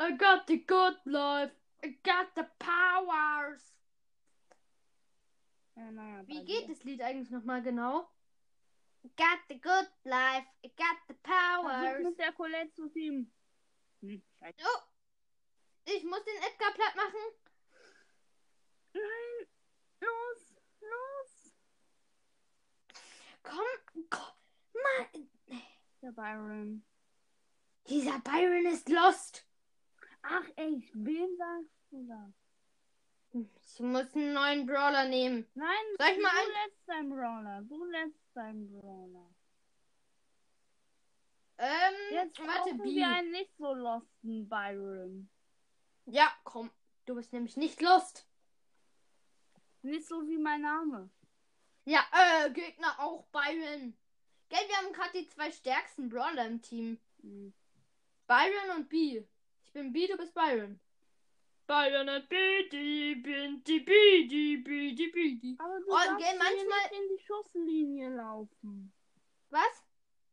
I 0.00 0.16
got 0.16 0.46
the 0.48 0.64
good 0.66 0.98
life. 1.04 1.54
I 1.84 1.98
got 2.02 2.34
the 2.34 2.44
powers. 2.58 3.74
ja 5.76 5.90
naja, 5.90 6.26
Wie 6.26 6.44
geht 6.44 6.68
dir. 6.68 6.74
das 6.74 6.84
Lied 6.84 7.00
eigentlich 7.02 7.30
nochmal 7.30 7.62
genau? 7.62 8.08
I 9.04 9.08
got 9.16 9.38
the 9.48 9.60
good 9.60 9.88
life. 10.04 10.46
I 10.64 10.68
got 10.76 10.98
the 11.06 11.14
Versuch 11.22 11.62
powers. 11.62 12.02
mit 12.02 12.18
der 12.18 12.32
Colette 12.32 12.72
zu 12.72 12.88
teamen. 12.88 13.32
Hm, 14.00 14.22
scheiße. 14.38 14.58
Oh. 14.64 14.80
Ich 15.84 16.04
muss 16.04 16.22
den 16.24 16.36
Edgar 16.42 16.72
platt 16.74 16.96
machen. 16.96 17.20
Nein. 18.92 19.48
Los. 20.00 20.54
Los. 20.80 21.54
Komm, 23.42 24.06
komm. 24.10 24.34
Mann. 24.74 25.30
Der 26.02 26.12
Byron. 26.12 26.84
Dieser 27.88 28.18
Byron 28.20 28.66
ist 28.66 28.88
lost. 28.88 29.47
Ach 30.22 30.44
echt, 30.56 30.90
wen 30.94 31.36
sagst 31.36 31.72
du 31.90 32.06
da? 32.06 32.32
Ich 33.32 33.80
muss 33.80 34.14
einen 34.14 34.32
neuen 34.32 34.66
Brawler 34.66 35.06
nehmen. 35.08 35.46
Nein, 35.54 35.68
Soll 35.98 36.08
ich 36.08 36.16
du 36.16 36.22
mal 36.22 36.30
ein- 36.30 36.66
lässt 36.66 36.88
deinen 36.88 37.10
Brawler. 37.10 37.62
Du 37.62 37.84
lässt 37.84 38.18
deinen 38.34 38.70
Brawler. 38.72 39.34
Ähm, 41.58 41.94
Jetzt 42.12 42.38
warte, 42.38 42.74
B. 42.74 42.84
wir 42.94 43.08
einen 43.08 43.32
nicht 43.32 43.56
so 43.58 43.74
losten 43.74 44.48
Byron. 44.48 45.28
Ja, 46.06 46.32
komm. 46.44 46.70
Du 47.04 47.14
bist 47.16 47.32
nämlich 47.32 47.56
nicht 47.56 47.80
lost. 47.82 48.26
Nicht 49.82 50.06
so 50.06 50.26
wie 50.26 50.38
mein 50.38 50.62
Name. 50.62 51.10
Ja, 51.84 52.00
äh, 52.12 52.50
Gegner 52.50 52.98
auch 53.00 53.24
Byron. 53.28 53.96
Gell, 54.48 54.68
wir 54.68 54.76
haben 54.76 54.92
gerade 54.92 55.12
die 55.18 55.26
zwei 55.28 55.50
stärksten 55.50 56.08
Brawler 56.08 56.46
im 56.46 56.62
Team. 56.62 56.98
Hm. 57.22 57.52
Byron 58.26 58.76
und 58.76 58.88
B. 58.88 59.24
Ich 59.68 59.72
bin 59.74 59.92
B, 59.92 60.06
du 60.06 60.16
bist 60.16 60.32
Byron. 60.34 60.80
Byron 61.66 62.08
und 62.08 62.28
B, 62.30 62.36
die 62.70 63.16
bin 63.16 63.62
die 63.64 63.80
B, 63.80 64.26
die 64.26 64.56
B, 64.56 64.94
die 64.94 65.08
B, 65.08 65.34
die. 65.36 65.56
Aber 65.58 65.78
du 65.78 65.84
Oh, 65.88 65.90
darfst 65.94 66.16
gell, 66.24 66.32
mir 66.32 66.38
manchmal- 66.38 66.90
nicht 66.90 66.92
in 67.02 67.08
die 67.16 67.22
Schusslinie 67.22 68.08
laufen. 68.16 68.92
Was? 69.50 69.84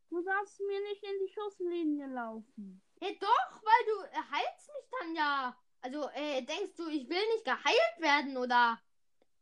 Du 0.10 0.24
darfst 0.24 0.62
mir 0.62 0.80
nicht 0.84 1.04
in 1.04 1.20
die 1.28 1.34
Schusslinie 1.34 2.08
laufen. 2.08 2.82
Ja, 3.02 3.10
doch, 3.20 3.62
weil 3.62 3.86
du 3.88 4.04
äh, 4.18 4.22
heilst 4.32 4.70
mich 4.74 4.90
dann 5.02 5.16
ja. 5.16 5.58
Also, 5.82 6.08
äh, 6.14 6.42
denkst 6.44 6.76
du, 6.78 6.88
ich 6.88 7.10
will 7.10 7.28
nicht 7.34 7.44
geheilt 7.44 8.00
werden, 8.00 8.38
oder? 8.38 8.80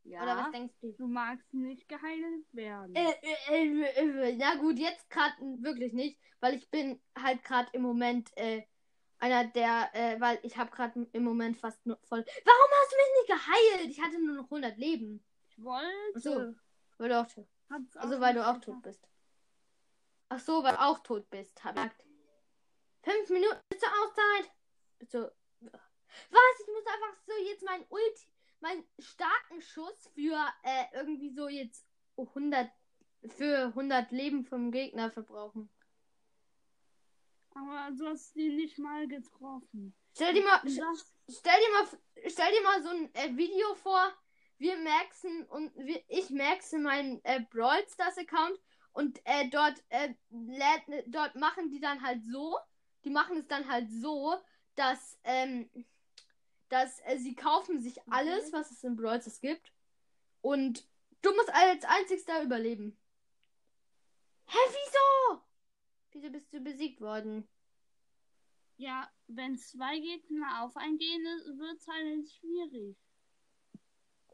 Ja. 0.06 0.24
Oder 0.24 0.38
was 0.38 0.52
denkst 0.52 0.74
du? 0.82 0.92
Du 0.94 1.06
magst 1.08 1.54
nicht 1.54 1.88
geheilt 1.88 2.46
werden. 2.52 2.96
Äh, 2.96 3.14
äh, 3.22 3.68
äh, 3.68 4.30
äh, 4.32 4.36
na 4.38 4.56
gut, 4.56 4.80
jetzt 4.80 5.08
gerade 5.12 5.36
wirklich 5.62 5.94
nicht, 5.94 6.20
weil 6.40 6.56
ich 6.56 6.68
bin 6.72 7.00
halt 7.16 7.44
gerade 7.44 7.70
im 7.74 7.84
Moment 7.84 8.36
äh, 8.36 8.64
einer 9.24 9.46
der, 9.46 9.90
äh, 9.94 10.20
weil 10.20 10.38
ich 10.44 10.58
habe 10.58 10.70
gerade 10.70 11.08
im 11.14 11.24
Moment 11.24 11.58
fast 11.58 11.86
nur 11.86 11.98
voll. 12.04 12.26
Warum 12.26 12.72
hast 12.82 12.92
du 12.92 12.98
mich 12.98 13.14
nicht 13.20 13.46
geheilt? 13.46 13.90
Ich 13.90 14.02
hatte 14.02 14.20
nur 14.22 14.36
noch 14.36 14.44
100 14.46 14.78
Leben. 14.78 15.24
ich 15.48 15.64
wollte. 15.64 16.20
So. 16.20 16.54
Weil 16.98 17.10
du 17.10 17.20
auch 17.22 17.28
tot. 17.28 17.48
Hab's 17.70 17.96
Also 17.96 18.18
auch 18.18 18.20
weil 18.20 18.34
du 18.34 18.46
auch 18.46 18.58
tot 18.60 18.82
bist. 18.82 19.08
Ach 20.28 20.40
so, 20.40 20.62
weil 20.64 20.74
du 20.74 20.82
auch 20.82 21.00
tot 21.00 21.30
bist, 21.30 21.64
hab 21.64 21.78
ich. 21.78 21.92
Fünf 23.04 23.30
Minuten 23.30 23.58
bis 23.70 23.80
zur 23.80 23.90
Auszeit. 23.90 24.52
Bis 25.00 25.10
zur- 25.10 25.34
Was? 25.62 26.60
Ich 26.60 26.68
muss 26.68 26.86
einfach 26.86 27.16
so 27.26 27.34
jetzt 27.50 27.64
meinen 27.64 27.86
Ulti, 27.90 28.28
meinen 28.60 28.84
starken 29.00 29.62
Schuss 29.62 30.10
für 30.14 30.38
äh, 30.64 30.86
irgendwie 30.94 31.34
so 31.34 31.48
jetzt 31.48 31.86
100 32.18 32.70
für 33.38 33.68
100 33.68 34.12
Leben 34.12 34.44
vom 34.46 34.72
Gegner 34.72 35.10
verbrauchen. 35.12 35.70
Aber 37.56 37.92
du 37.96 38.08
hast 38.08 38.36
die 38.36 38.50
nicht 38.50 38.78
mal 38.80 39.08
getroffen. 39.08 39.94
Stell 40.16 40.34
dir 40.34 40.44
mal, 40.44 40.60
darfst- 40.60 41.14
stell 41.30 41.60
dir 41.60 41.72
mal, 41.72 41.88
stell 42.30 42.52
dir 42.52 42.64
mal 42.64 42.84
so 42.84 42.90
ein 42.90 43.14
äh, 43.16 43.36
Video 43.38 43.76
vor. 43.76 44.12
Wir 44.58 44.78
maxen 44.78 45.46
und 45.48 45.76
wir, 45.76 46.02
ich 46.08 46.30
maxe 46.30 46.78
meinen 46.80 47.20
äh, 47.26 47.42
Brawl 47.50 47.86
Stars 47.90 48.18
Account 48.18 48.60
und 48.94 49.20
äh, 49.26 49.50
dort, 49.50 49.84
äh, 49.90 50.14
lädt, 50.30 50.84
dort 51.08 51.36
machen 51.36 51.70
die 51.70 51.80
dann 51.80 52.02
halt 52.02 52.24
so. 52.24 52.58
Die 53.04 53.10
machen 53.10 53.38
es 53.38 53.48
dann 53.48 53.68
halt 53.68 53.90
so, 53.92 54.36
dass, 54.76 55.20
ähm, 55.24 55.70
dass 56.70 57.00
äh, 57.02 57.18
sie 57.18 57.36
kaufen 57.36 57.82
sich 57.82 58.00
alles, 58.10 58.54
was 58.54 58.72
es 58.72 58.84
in 58.84 58.96
Brawl 58.96 59.20
Stars 59.22 59.42
gibt. 59.42 59.72
Und 60.42 60.88
du 61.22 61.34
musst 61.36 61.54
als 61.54 61.84
einzigster 61.86 62.42
überleben. 62.44 62.98
Hä, 64.48 64.58
wieso? 64.70 65.42
Wieso 66.14 66.30
bist 66.30 66.54
du 66.54 66.60
besiegt 66.60 67.02
worden? 67.02 67.48
Ja, 68.78 69.12
wenn 69.28 69.58
zwei 69.58 70.00
Gegner 70.00 70.64
auf 70.64 70.78
einen 70.78 70.98
gehen, 70.98 71.24
wird 71.24 71.80
es 71.80 71.88
halt 71.88 72.30
schwierig. 72.30 72.96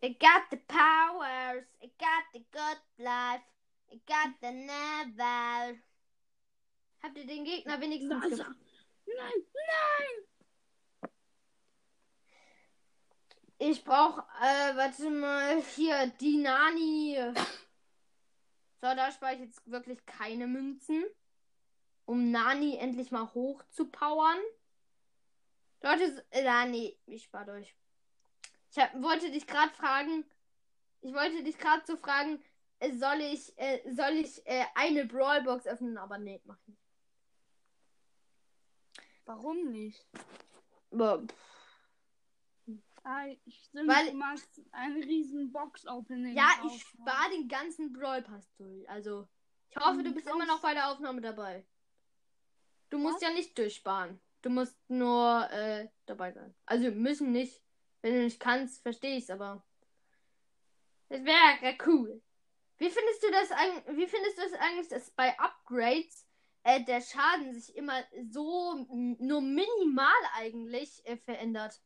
I 0.01 0.17
got 0.17 0.49
the 0.49 0.57
powers. 0.57 1.65
I 1.81 1.91
got 1.97 2.23
the 2.33 2.45
good 2.51 2.81
life. 2.97 3.43
I 3.91 3.99
got 4.05 4.33
the 4.41 4.51
never. 4.51 5.77
Habt 7.01 7.17
ihr 7.17 7.25
den 7.25 7.45
Gegner 7.45 7.79
wenigstens 7.79 8.23
Also, 8.23 8.43
nein, 8.43 9.45
nein! 9.53 11.09
Ich 13.57 13.83
brauche, 13.83 14.21
äh, 14.41 14.75
warte 14.75 15.09
mal, 15.09 15.61
hier, 15.61 16.07
die 16.19 16.37
Nani. 16.37 17.17
So, 18.81 18.95
da 18.95 19.11
spare 19.11 19.35
ich 19.35 19.41
jetzt 19.41 19.69
wirklich 19.69 20.05
keine 20.05 20.47
Münzen. 20.47 21.03
Um 22.09 22.31
Nani 22.31 22.75
endlich 22.77 23.11
mal 23.11 23.31
hoch 23.35 23.61
zu 23.69 23.85
powern. 23.85 24.39
Leute, 25.83 26.25
äh, 26.31 26.65
nee, 26.67 26.97
ich 27.05 27.21
spare 27.25 27.45
durch. 27.45 27.75
Ich 28.71 28.79
hab, 28.79 28.99
wollte 28.99 29.29
dich 29.29 29.45
gerade 29.45 29.71
fragen, 29.73 30.25
ich 31.01 31.13
wollte 31.13 31.43
dich 31.43 31.59
gerade 31.59 31.85
so 31.85 31.97
fragen, 31.97 32.43
äh, 32.79 32.93
soll 32.93 33.21
ich, 33.21 33.55
äh, 33.59 33.93
soll 33.93 34.13
ich 34.13 34.43
äh, 34.47 34.65
eine 34.73 35.05
Brawlbox 35.05 35.67
öffnen, 35.67 35.99
aber 35.99 36.17
nee, 36.17 36.41
mach 36.45 36.57
ich 36.63 36.69
nicht. 36.69 36.81
Warum 39.25 39.69
nicht? 39.71 40.03
Pff, 40.91 41.35
Ah, 43.03 43.27
ich 43.27 43.65
stimmt, 43.65 43.87
Weil- 43.87 44.09
du 44.11 44.17
machst 44.17 44.61
ein 44.71 44.93
riesen 45.03 45.51
Box-Opening. 45.51 46.35
Ja, 46.35 46.49
ich 46.65 46.81
spare 46.81 47.29
den 47.31 47.47
ganzen 47.47 47.93
Brawl 47.93 48.23
Pass 48.23 48.51
durch. 48.55 48.89
Also, 48.89 49.27
ich 49.69 49.75
hoffe, 49.77 50.01
du 50.01 50.09
Mhm, 50.09 50.15
bist 50.15 50.27
immer 50.27 50.47
noch 50.47 50.59
bei 50.59 50.73
der 50.73 50.89
Aufnahme 50.89 51.21
dabei. 51.21 51.65
Du 52.89 52.97
musst 52.97 53.15
Was? 53.15 53.21
ja 53.21 53.31
nicht 53.31 53.57
durchsparen. 53.57 54.19
Du 54.41 54.49
musst 54.49 54.77
nur 54.87 55.49
äh, 55.51 55.89
dabei 56.05 56.31
sein. 56.31 56.55
Also, 56.65 56.91
müssen 56.91 57.31
nicht. 57.31 57.61
Wenn 58.01 58.13
du 58.13 58.23
nicht 58.23 58.39
kannst, 58.39 58.81
verstehe 58.81 59.17
ich's, 59.17 59.29
aber. 59.29 59.63
Das 61.09 61.23
wäre 61.23 61.77
cool. 61.85 62.21
Wie 62.77 62.89
findest 62.89 63.23
du 63.23 63.31
das 63.31 63.51
eigentlich, 63.51 63.97
wie 63.97 64.07
findest 64.07 64.37
du 64.37 64.41
es 64.43 64.53
eigentlich, 64.53 64.87
dass 64.87 65.11
bei 65.11 65.37
Upgrades 65.37 66.25
äh, 66.63 66.81
der 66.85 67.01
Schaden 67.01 67.53
sich 67.53 67.75
immer 67.75 68.01
so 68.29 68.87
nur 69.19 69.41
minimal 69.41 70.21
eigentlich 70.35 71.05
äh, 71.05 71.17
verändert? 71.17 71.81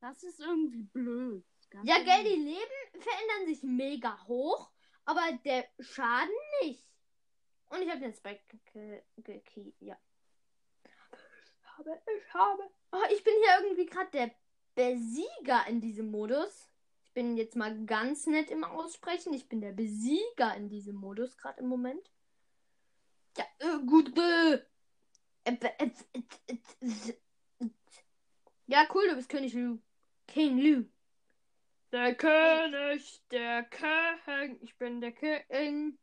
Das 0.00 0.22
ist 0.22 0.40
irgendwie 0.40 0.82
blöd. 0.82 1.44
Ja, 1.82 1.96
gell, 1.98 2.24
die 2.24 2.40
Leben 2.40 3.02
verändern 3.02 3.46
sich 3.46 3.62
mega 3.62 4.22
hoch, 4.26 4.70
aber 5.06 5.22
der 5.44 5.66
Schaden 5.80 6.34
nicht. 6.60 6.86
Und 7.68 7.82
ich 7.82 7.90
habe 7.90 8.00
den 8.00 8.14
Spike 8.14 8.42
ge 8.72 9.02
ge 9.16 9.40
ge 9.40 9.72
ja. 9.80 9.98
Ich 10.84 11.78
habe, 11.78 12.00
ich 12.16 12.34
habe. 12.34 12.70
Oh, 12.92 13.02
ich 13.12 13.24
bin 13.24 13.34
hier 13.42 13.64
irgendwie 13.64 13.86
gerade 13.86 14.10
der 14.12 14.30
Besieger 14.74 15.66
in 15.68 15.80
diesem 15.80 16.10
Modus. 16.10 16.68
Ich 17.04 17.12
bin 17.12 17.36
jetzt 17.36 17.56
mal 17.56 17.84
ganz 17.84 18.26
nett 18.26 18.50
im 18.50 18.64
Aussprechen. 18.64 19.34
Ich 19.34 19.48
bin 19.48 19.60
der 19.60 19.72
Besieger 19.72 20.54
in 20.56 20.68
diesem 20.68 20.96
Modus 20.96 21.36
gerade 21.36 21.60
im 21.60 21.68
Moment. 21.68 22.10
Ja, 23.36 23.44
äh, 23.58 23.84
gut. 23.84 24.16
Äh, 24.16 24.62
äh, 25.44 25.56
äh. 25.72 25.90
Ja, 28.66 28.86
cool, 28.94 29.08
du 29.08 29.16
bist 29.16 29.28
König 29.28 29.52
Lu. 29.52 29.78
King 30.26 30.58
Lu. 30.58 30.84
Der 31.92 32.14
König, 32.14 33.20
der 33.30 33.64
König. 33.64 34.62
Ich 34.62 34.76
bin 34.78 35.00
der 35.00 35.12
König. 35.12 35.98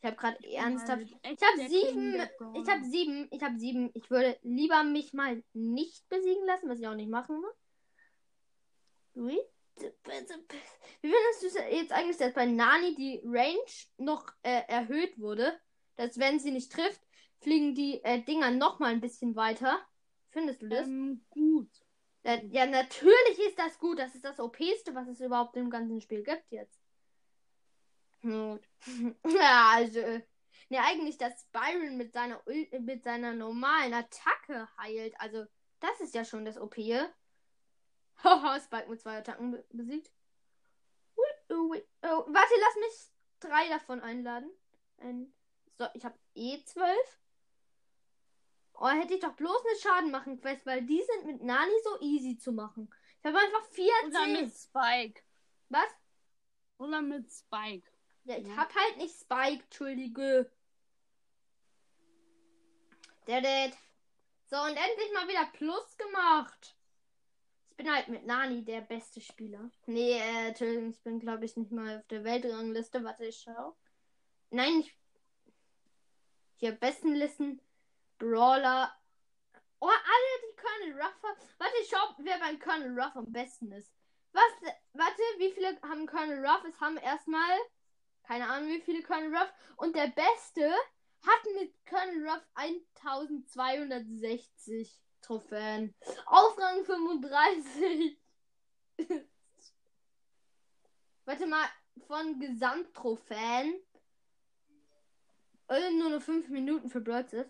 Ich 0.00 0.06
habe 0.06 0.16
gerade 0.16 0.52
ernsthaft. 0.52 1.02
Ich 1.02 1.42
habe 1.42 1.68
sieben. 1.68 2.14
Ich 2.54 2.68
habe 2.68 2.84
sieben. 2.84 3.28
Ich 3.30 3.42
habe 3.42 3.58
sieben. 3.58 3.90
Ich 3.94 4.10
würde 4.10 4.38
lieber 4.42 4.84
mich 4.84 5.12
mal 5.12 5.42
nicht 5.52 6.08
besiegen 6.08 6.44
lassen, 6.46 6.68
was 6.68 6.78
ich 6.78 6.86
auch 6.86 6.94
nicht 6.94 7.10
machen 7.10 7.42
will. 7.42 7.52
Wie 9.14 9.40
Wie 11.02 11.08
findest 11.10 11.42
du 11.42 11.46
es 11.46 11.54
jetzt 11.70 11.92
eigentlich, 11.92 12.16
dass 12.16 12.34
bei 12.34 12.46
Nani 12.46 12.94
die 12.94 13.20
Range 13.24 13.58
noch 13.98 14.26
äh, 14.42 14.62
erhöht 14.68 15.18
wurde? 15.18 15.58
Dass 15.96 16.18
wenn 16.18 16.38
sie 16.38 16.50
nicht 16.50 16.72
trifft, 16.72 17.00
fliegen 17.40 17.74
die 17.74 18.02
äh, 18.04 18.22
Dinger 18.22 18.50
noch 18.50 18.78
mal 18.78 18.92
ein 18.92 19.00
bisschen 19.00 19.34
weiter. 19.36 19.78
Findest 20.30 20.62
du 20.62 20.68
das? 20.68 20.86
Ähm, 20.86 21.24
gut. 21.30 21.70
Ja, 22.24 22.40
ja, 22.50 22.66
natürlich 22.66 23.38
ist 23.46 23.58
das 23.58 23.78
gut. 23.78 23.98
Das 23.98 24.14
ist 24.14 24.24
das 24.24 24.40
OPste, 24.40 24.94
was 24.94 25.08
es 25.08 25.20
überhaupt 25.20 25.56
im 25.56 25.70
ganzen 25.70 26.00
Spiel 26.00 26.22
gibt 26.22 26.50
jetzt. 26.50 26.85
Gut. 28.26 28.68
ja, 29.24 29.70
also. 29.74 30.00
Ne, 30.68 30.78
eigentlich, 30.82 31.16
dass 31.16 31.46
Byron 31.52 31.96
mit 31.96 32.12
seiner, 32.12 32.42
mit 32.80 33.04
seiner 33.04 33.32
normalen 33.32 33.94
Attacke 33.94 34.68
heilt. 34.78 35.14
Also, 35.20 35.46
das 35.78 36.00
ist 36.00 36.14
ja 36.14 36.24
schon 36.24 36.44
das 36.44 36.58
OP. 36.58 36.76
Haha, 38.24 38.60
Spike 38.60 38.88
mit 38.88 39.00
zwei 39.00 39.18
Attacken 39.18 39.52
be 39.52 39.64
besiegt. 39.70 40.10
Ui, 41.50 41.82
Oh, 42.02 42.24
warte, 42.26 42.54
lass 42.60 42.76
mich 42.76 43.10
drei 43.40 43.68
davon 43.68 44.00
einladen. 44.00 44.50
Ein, 44.98 45.32
so, 45.78 45.86
ich 45.94 46.04
habe 46.04 46.18
eh 46.34 46.62
zwölf. 46.64 47.20
Oh, 48.74 48.88
hätte 48.88 49.14
ich 49.14 49.20
doch 49.20 49.34
bloß 49.34 49.64
eine 49.64 49.78
Schaden 49.78 50.10
machen 50.10 50.40
Quest, 50.40 50.66
weil 50.66 50.84
die 50.84 51.02
sind 51.02 51.26
mit 51.26 51.42
Nani 51.42 51.72
so 51.84 52.00
easy 52.00 52.36
zu 52.36 52.52
machen. 52.52 52.92
Ich 53.20 53.24
habe 53.24 53.38
einfach 53.38 53.64
14. 53.70 54.08
Oder 54.08 54.26
mit 54.26 54.52
Spike. 54.54 55.22
Was? 55.68 55.88
Oder 56.78 57.02
mit 57.02 57.30
Spike. 57.30 57.90
Ja, 58.26 58.36
ich 58.38 58.46
Ja. 58.48 58.56
hab 58.56 58.74
halt 58.74 58.96
nicht 58.96 59.14
Spike, 59.14 59.62
entschuldige. 59.62 60.50
Dadet. 63.26 63.76
So, 64.46 64.56
und 64.56 64.76
endlich 64.76 65.12
mal 65.14 65.28
wieder 65.28 65.46
Plus 65.52 65.96
gemacht. 65.96 66.76
Ich 67.70 67.76
bin 67.76 67.92
halt 67.92 68.08
mit 68.08 68.26
Nani 68.26 68.64
der 68.64 68.80
beste 68.80 69.20
Spieler. 69.20 69.70
Nee, 69.86 70.18
äh, 70.18 70.48
Entschuldigung, 70.48 70.90
ich 70.90 71.00
bin, 71.02 71.20
glaube 71.20 71.44
ich, 71.44 71.56
nicht 71.56 71.70
mal 71.70 71.98
auf 71.98 72.06
der 72.08 72.24
Weltrangliste. 72.24 73.04
Warte, 73.04 73.26
ich 73.26 73.38
schau. 73.44 73.76
Nein, 74.50 74.80
ich. 74.80 74.96
Hier, 76.56 76.72
besten 76.72 77.14
Listen. 77.14 77.60
Brawler. 78.18 78.92
Oh, 79.78 79.86
alle 79.88 80.40
die 80.42 80.56
Colonel 80.56 81.00
Ruff 81.02 81.22
haben. 81.22 81.38
Warte, 81.58 81.74
ich 81.82 81.88
schau, 81.88 82.14
wer 82.18 82.38
beim 82.38 82.58
Colonel 82.58 82.98
Ruff 82.98 83.14
am 83.16 83.30
besten 83.30 83.70
ist. 83.72 83.92
Was? 84.32 84.42
Warte, 84.94 85.22
wie 85.38 85.52
viele 85.52 85.80
haben 85.82 86.06
Colonel 86.06 86.44
Ruff? 86.44 86.64
Es 86.64 86.80
haben 86.80 86.96
erstmal. 86.96 87.56
Keine 88.26 88.48
Ahnung, 88.48 88.70
wie 88.70 88.80
viele 88.80 89.02
Colonel 89.02 89.36
Ruff. 89.36 89.52
Und 89.76 89.94
der 89.94 90.06
Beste 90.08 90.72
hat 91.22 91.44
mit 91.54 91.72
Colonel 91.86 92.28
Ruff 92.28 92.42
1260 92.54 95.00
Trophäen. 95.22 95.94
Auf 96.26 96.58
Rang 96.58 96.84
35. 96.84 98.18
Warte 101.24 101.46
mal, 101.46 101.66
von 102.06 102.38
Gesamttrophäen. 102.38 103.80
Äh, 105.68 105.90
nur 105.92 106.10
noch 106.10 106.22
5 106.22 106.48
Minuten 106.48 106.90
für 106.90 107.00
Brotzes. 107.00 107.46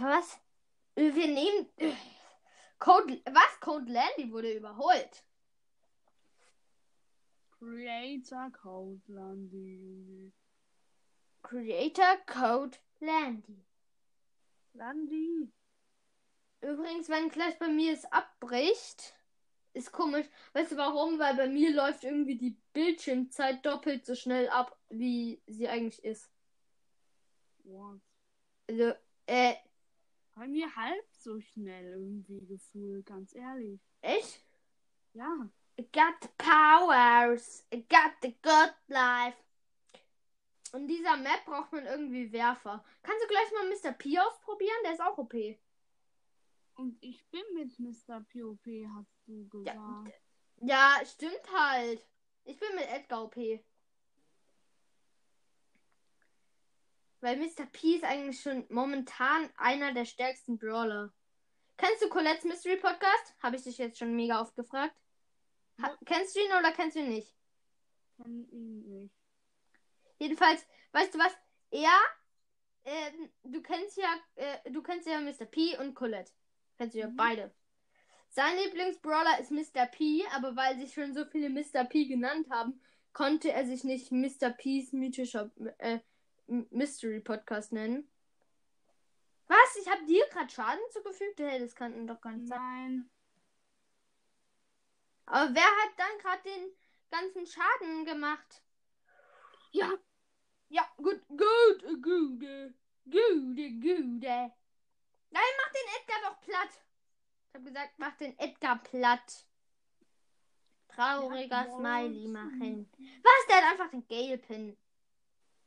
Was? 0.00 0.40
Äh, 0.96 1.14
Wir 1.14 1.28
nehmen. 1.28 1.68
äh, 1.76 1.92
Code. 2.78 3.22
Was? 3.26 3.60
Code 3.60 3.92
Landy 3.92 4.32
wurde 4.32 4.52
überholt. 4.52 5.22
Creator 7.60 8.50
Code 8.52 9.02
Landy. 9.08 10.32
Creator 11.42 12.16
Code 12.26 12.78
Landy. 13.00 13.62
Landy. 14.72 15.52
Übrigens, 16.62 17.08
wenn 17.10 17.28
gleich 17.28 17.58
bei 17.58 17.68
mir 17.68 17.92
es 17.92 18.04
abbricht, 18.06 19.14
ist 19.74 19.92
komisch. 19.92 20.26
Weißt 20.54 20.72
du 20.72 20.76
warum? 20.76 21.18
Weil 21.18 21.36
bei 21.36 21.48
mir 21.48 21.70
läuft 21.74 22.04
irgendwie 22.04 22.36
die 22.38 22.56
Bildschirmzeit 22.72 23.64
doppelt 23.64 24.06
so 24.06 24.14
schnell 24.14 24.48
ab, 24.48 24.78
wie 24.88 25.42
sie 25.46 25.68
eigentlich 25.68 26.02
ist. 26.02 26.30
What? 27.64 28.00
Also, 28.68 28.94
äh, 29.26 29.54
Bei 30.34 30.46
mir 30.48 30.74
halb 30.74 31.04
so 31.12 31.38
schnell 31.40 31.92
irgendwie 31.92 32.46
gefühlt, 32.46 33.04
ganz 33.04 33.34
ehrlich. 33.34 33.80
echt? 34.00 34.46
Ja. 35.12 35.50
Got 35.92 36.20
the 36.22 36.28
powers. 36.38 37.64
Got 37.70 38.12
the 38.22 38.34
good 38.42 38.74
life. 38.88 39.36
In 40.72 40.86
dieser 40.86 41.16
Map 41.16 41.44
braucht 41.46 41.72
man 41.72 41.86
irgendwie 41.86 42.32
Werfer. 42.32 42.84
Kannst 43.02 43.24
du 43.24 43.28
gleich 43.28 43.52
mal 43.52 43.68
Mr. 43.68 43.92
P 43.96 44.18
ausprobieren? 44.18 44.76
Der 44.84 44.92
ist 44.92 45.00
auch 45.00 45.18
OP. 45.18 45.34
Und 46.74 46.96
ich 47.02 47.26
bin 47.28 47.42
mit 47.54 47.78
Mr. 47.78 48.20
POP, 48.32 48.66
hast 48.94 49.12
du 49.26 49.48
gesagt. 49.48 50.14
Ja, 50.62 51.00
stimmt 51.04 51.52
halt. 51.52 52.06
Ich 52.44 52.58
bin 52.58 52.74
mit 52.74 52.88
Edgar 52.88 53.24
OP. 53.24 53.36
Weil 57.20 57.36
Mr. 57.36 57.66
P 57.70 57.96
ist 57.96 58.04
eigentlich 58.04 58.40
schon 58.40 58.64
momentan 58.70 59.50
einer 59.56 59.92
der 59.92 60.06
stärksten 60.06 60.56
Brawler. 60.56 61.12
Kennst 61.76 62.02
du 62.02 62.08
Colette's 62.08 62.44
Mystery 62.44 62.76
Podcast? 62.76 63.34
Habe 63.42 63.56
ich 63.56 63.64
dich 63.64 63.76
jetzt 63.76 63.98
schon 63.98 64.14
mega 64.14 64.40
oft 64.40 64.56
gefragt. 64.56 64.94
Ha 65.82 65.96
kennst 66.04 66.34
du 66.36 66.40
ihn 66.40 66.52
oder 66.52 66.72
kennst 66.72 66.96
du 66.96 67.00
ihn 67.00 67.08
nicht? 67.10 67.34
Kenn 68.16 68.48
ihn 68.50 68.80
nicht. 68.88 69.14
Jedenfalls, 70.18 70.66
weißt 70.92 71.14
du 71.14 71.18
was? 71.18 71.32
Er, 71.70 71.98
ähm, 72.84 73.30
du 73.44 73.62
kennst 73.62 73.96
ja, 73.96 74.14
äh, 74.36 74.70
du 74.70 74.82
kennst 74.82 75.06
ja 75.06 75.20
Mr. 75.20 75.46
P 75.46 75.76
und 75.78 75.94
Colette. 75.94 76.32
Kennst 76.76 76.94
du 76.94 77.00
ja 77.00 77.08
Mhm. 77.08 77.16
beide. 77.16 77.54
Sein 78.28 78.56
Lieblingsbrawler 78.58 79.40
ist 79.40 79.50
Mr. 79.50 79.86
P, 79.86 80.24
aber 80.32 80.54
weil 80.56 80.78
sich 80.78 80.92
schon 80.94 81.14
so 81.14 81.24
viele 81.24 81.50
Mr. 81.50 81.84
P 81.84 82.04
genannt 82.06 82.48
haben, 82.50 82.80
konnte 83.12 83.50
er 83.52 83.66
sich 83.66 83.82
nicht 83.84 84.12
Mr. 84.12 84.50
P's 84.50 84.92
mythischer 84.92 85.50
äh, 85.78 85.98
Mystery 86.46 87.20
Podcast 87.20 87.72
nennen. 87.72 88.08
Was? 89.48 89.76
Ich 89.80 89.88
habe 89.90 90.04
dir 90.06 90.24
gerade 90.30 90.48
Schaden 90.48 90.80
zugefügt? 90.92 91.40
Hey, 91.40 91.58
das 91.58 91.74
kann 91.74 92.06
doch 92.06 92.20
gar 92.20 92.32
nicht 92.32 92.46
sein. 92.48 92.58
Nein. 92.60 93.10
Aber 95.30 95.54
wer 95.54 95.62
hat 95.62 95.92
dann 95.96 96.18
gerade 96.18 96.42
den 96.42 96.72
ganzen 97.10 97.46
Schaden 97.46 98.04
gemacht? 98.04 98.62
Ja, 99.70 99.92
Ja, 100.68 100.88
gut, 100.96 101.20
gut, 101.28 101.82
gute, 102.02 102.74
gute, 103.04 103.70
gute. 103.80 104.52
Nein, 105.32 105.52
mach 105.58 105.72
den 105.72 105.88
Edgar 106.00 106.30
doch 106.30 106.40
platt. 106.40 106.70
Ich 107.48 107.54
hab 107.54 107.64
gesagt, 107.64 107.92
mach 107.98 108.16
den 108.16 108.38
Edgar 108.38 108.82
platt. 108.82 109.46
Trauriger 110.88 111.66
Ja, 111.66 111.76
Smiley 111.76 112.28
machen. 112.28 112.90
Was? 113.22 113.46
Der 113.48 113.56
hat 113.56 113.72
einfach 113.72 113.90
den 113.90 114.06
Gale-Pin. 114.08 114.76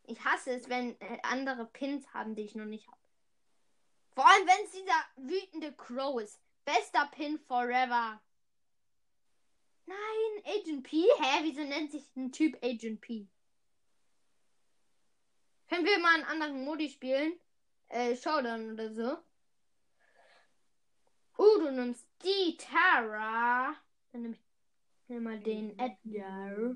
Ich 0.04 0.24
hasse 0.26 0.52
es, 0.52 0.68
wenn 0.68 1.00
äh, 1.00 1.20
andere 1.24 1.66
Pins 1.66 2.06
haben, 2.14 2.36
die 2.36 2.44
ich 2.44 2.56
noch 2.56 2.66
nicht 2.66 2.88
habe. 2.88 2.98
Vor 4.14 4.28
allem, 4.28 4.46
wenn 4.46 4.66
es 4.66 4.72
dieser 4.72 5.06
wütende 5.16 5.74
Crow 5.74 6.22
ist. 6.22 6.42
Bester 6.66 7.08
Pin 7.14 7.40
forever. 7.40 8.22
Nein, 9.86 10.44
Agent 10.46 10.84
P? 10.84 11.04
Hä, 11.20 11.44
wieso 11.44 11.64
nennt 11.64 11.92
sich 11.92 12.04
ein 12.16 12.32
Typ 12.32 12.58
Agent 12.64 13.02
P? 13.02 13.28
Können 15.68 15.86
wir 15.86 16.00
mal 16.00 16.16
einen 16.16 16.26
anderen 16.26 16.64
Modi 16.66 16.90
spielen? 16.90 17.34
Äh, 17.90 18.16
Showdown 18.16 18.74
oder 18.74 18.94
so. 18.94 19.18
Uh, 21.38 21.60
du 21.60 21.72
nimmst 21.72 22.08
die 22.24 22.58
Tara. 22.58 23.76
Dann 24.12 24.22
nehme 24.22 24.36
ich 24.36 24.42
nimm 25.08 25.24
mal 25.24 25.40
den 25.40 25.78
Edgar. 25.80 26.76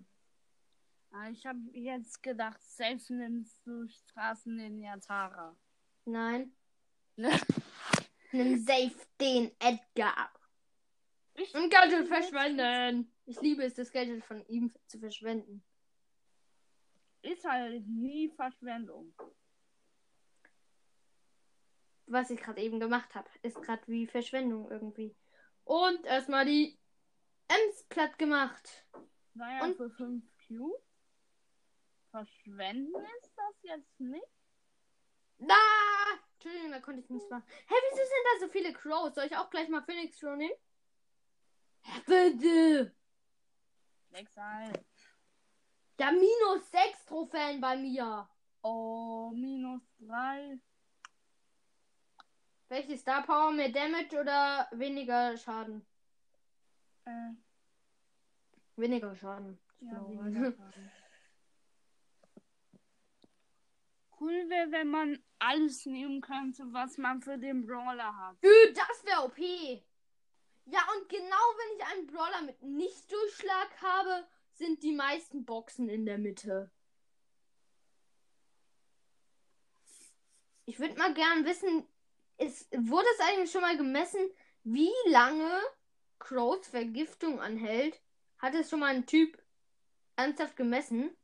Ah, 1.12 1.30
ich 1.30 1.46
habe 1.46 1.60
jetzt 1.74 2.22
gedacht, 2.22 2.62
selbst 2.62 3.10
nimmst 3.10 3.65
du 3.65 3.88
Straßen 3.88 4.60
in 4.60 4.80
Yatara. 4.80 5.56
Nein. 6.06 6.52
Nimm 8.32 8.58
safe 8.60 8.96
den 9.20 9.52
Edgar. 9.60 10.32
Ich- 11.38 11.54
Und 11.54 11.69
Gadget 11.69 12.08
verschwenden. 12.08 13.12
Ich 13.26 13.39
liebe 13.41 13.63
es, 13.63 13.76
das 13.76 13.91
Gadget 13.91 14.23
von 14.26 14.43
ihm 14.47 14.73
zu 14.88 15.00
verschwenden. 15.00 15.63
Ist 17.21 17.45
halt 17.45 17.86
nie 17.88 18.30
Verschwendung. 18.30 19.13
Was 22.08 22.30
ich 22.32 22.39
gerade 22.39 22.62
eben 22.62 22.80
gemacht 22.80 23.13
habe, 23.15 23.30
ist 23.43 23.62
gerade 23.62 23.86
wie 23.88 24.08
Verschwendung 24.08 24.71
irgendwie. 24.71 25.15
Und 25.63 26.06
erstmal 26.06 26.45
die 26.45 26.80
Ems 27.50 27.84
platt 27.89 28.17
gemacht. 28.17 28.86
Naja, 29.34 29.63
Und- 29.65 29.78
für 29.78 29.89
5 29.91 30.23
Cubes. 30.47 30.82
Verschwenden 32.12 32.95
ist 33.21 33.34
das 33.36 33.56
jetzt 33.62 34.00
nicht? 34.00 34.26
Da! 35.38 35.54
Entschuldigung, 36.34 36.71
da 36.71 36.80
konnte 36.80 37.02
ich 37.02 37.10
nichts 37.10 37.30
machen. 37.30 37.43
Hä, 37.67 37.76
wieso 37.91 38.04
sind 38.04 38.26
da 38.34 38.39
so 38.39 38.47
viele 38.52 38.73
Crows? 38.73 39.13
Soll 39.13 39.26
ich 39.26 39.36
auch 39.36 39.50
gleich 39.52 39.69
mal 39.69 39.84
Phoenix 39.84 40.19
Crow 40.19 40.36
nehmen? 40.36 40.56
Bitte! 42.06 42.93
Exile. 44.12 44.86
Ja, 46.00 46.12
minus 46.12 46.69
6 46.71 47.06
Trophäen 47.06 47.60
bei 47.62 47.76
mir. 47.78 48.28
Oh, 48.62 49.32
minus 49.34 49.82
3. 50.00 50.60
Welche 52.69 52.97
Star 52.97 53.23
Power? 53.23 53.52
Mehr 53.52 53.69
Damage 53.69 54.19
oder 54.19 54.67
weniger 54.71 55.38
Schaden? 55.38 55.86
Äh, 57.06 57.32
Weniger 58.76 59.15
Schaden. 59.15 59.58
ja, 59.80 60.08
weniger 60.10 60.52
Schaden. 60.52 60.91
Cool 64.19 64.50
wäre, 64.50 64.71
wenn 64.71 64.88
man 64.89 65.23
alles 65.39 65.86
nehmen 65.86 66.21
könnte, 66.21 66.63
was 66.73 66.97
man 66.97 67.21
für 67.21 67.38
den 67.38 67.65
Brawler 67.65 68.15
hat. 68.17 68.38
Dude, 68.43 68.73
das 68.73 69.06
wäre 69.06 69.23
OP. 69.23 69.38
Ja, 70.70 70.80
und 70.96 71.08
genau 71.08 71.36
wenn 71.58 71.78
ich 71.78 71.86
einen 71.86 72.08
Brawler 72.08 72.42
mit 72.42 72.62
Nicht-Durchschlag 72.62 73.82
habe, 73.82 74.28
sind 74.54 74.84
die 74.84 74.92
meisten 74.92 75.46
Boxen 75.46 75.88
in 75.88 76.06
der 76.06 76.18
Mitte. 76.18 76.70
Ich 80.66 80.78
würde 80.80 80.98
mal 80.98 81.14
gern 81.14 81.46
wissen, 81.46 81.88
ist, 82.38 82.70
wurde 82.74 83.08
es 83.14 83.26
eigentlich 83.26 83.52
schon 83.52 83.62
mal 83.62 83.78
gemessen, 83.78 84.30
wie 84.64 84.92
lange 85.06 85.62
Crows 86.20 86.68
Vergiftung 86.68 87.40
anhält? 87.40 88.02
Hat 88.38 88.54
es 88.54 88.70
schon 88.70 88.82
mal 88.82 88.94
ein 88.94 89.06
Typ 89.06 89.42
ernsthaft 90.18 90.58
gemessen? 90.58 91.16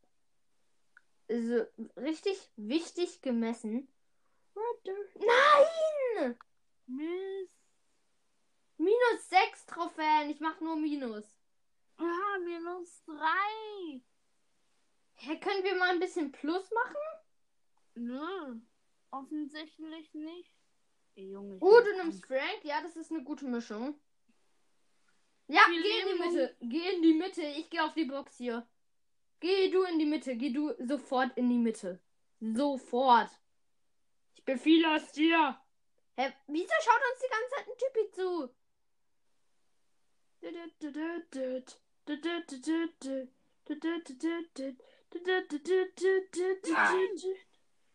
Also, 1.29 1.65
richtig 1.97 2.49
wichtig 2.55 3.21
gemessen. 3.21 3.89
Nein! 6.15 6.39
Mist. 6.85 7.62
Minus 8.77 9.29
6 9.29 9.65
Trophäen. 9.65 10.29
Ich 10.29 10.39
mach 10.39 10.59
nur 10.59 10.75
Minus. 10.75 11.25
Ah, 11.97 12.37
minus 12.39 13.03
3. 13.05 14.01
Hä, 15.15 15.39
können 15.39 15.63
wir 15.63 15.75
mal 15.75 15.91
ein 15.91 15.99
bisschen 15.99 16.31
Plus 16.31 16.69
machen? 16.71 16.95
Nö. 17.95 18.59
Offensichtlich 19.11 20.13
nicht. 20.13 20.51
Ey, 21.15 21.31
Junge. 21.31 21.57
Oh, 21.61 21.79
du 21.79 21.95
nimmst. 21.97 22.25
Frank. 22.25 22.63
Ja, 22.63 22.81
das 22.81 22.95
ist 22.95 23.11
eine 23.11 23.23
gute 23.23 23.45
Mischung. 23.45 23.99
Ja, 25.47 25.61
Wir 25.69 25.81
geh 25.81 25.99
in 25.99 26.07
die 26.07 26.23
Mitte. 26.23 26.57
Geh 26.61 26.95
in 26.95 27.01
die 27.03 27.13
Mitte. 27.13 27.41
Ich 27.41 27.69
gehe 27.69 27.83
auf 27.83 27.93
die 27.93 28.05
Box 28.05 28.37
hier. 28.37 28.67
Geh 29.39 29.69
du 29.69 29.83
in 29.83 29.99
die 29.99 30.05
Mitte. 30.05 30.35
Geh 30.35 30.49
du 30.49 30.73
sofort 30.79 31.37
in 31.37 31.49
die 31.49 31.59
Mitte. 31.59 32.01
Sofort. 32.39 33.29
Ich 34.35 34.43
befehle 34.43 34.95
es 34.95 35.11
dir. 35.11 35.59
Hä, 36.15 36.33
wieso 36.47 36.73
schaut 36.83 37.01
uns 37.11 37.21
die 37.21 37.29
ganze 37.29 37.49
Zeit 37.55 37.67
ein 37.67 37.77
Typi 37.77 38.11
zu? 38.11 38.62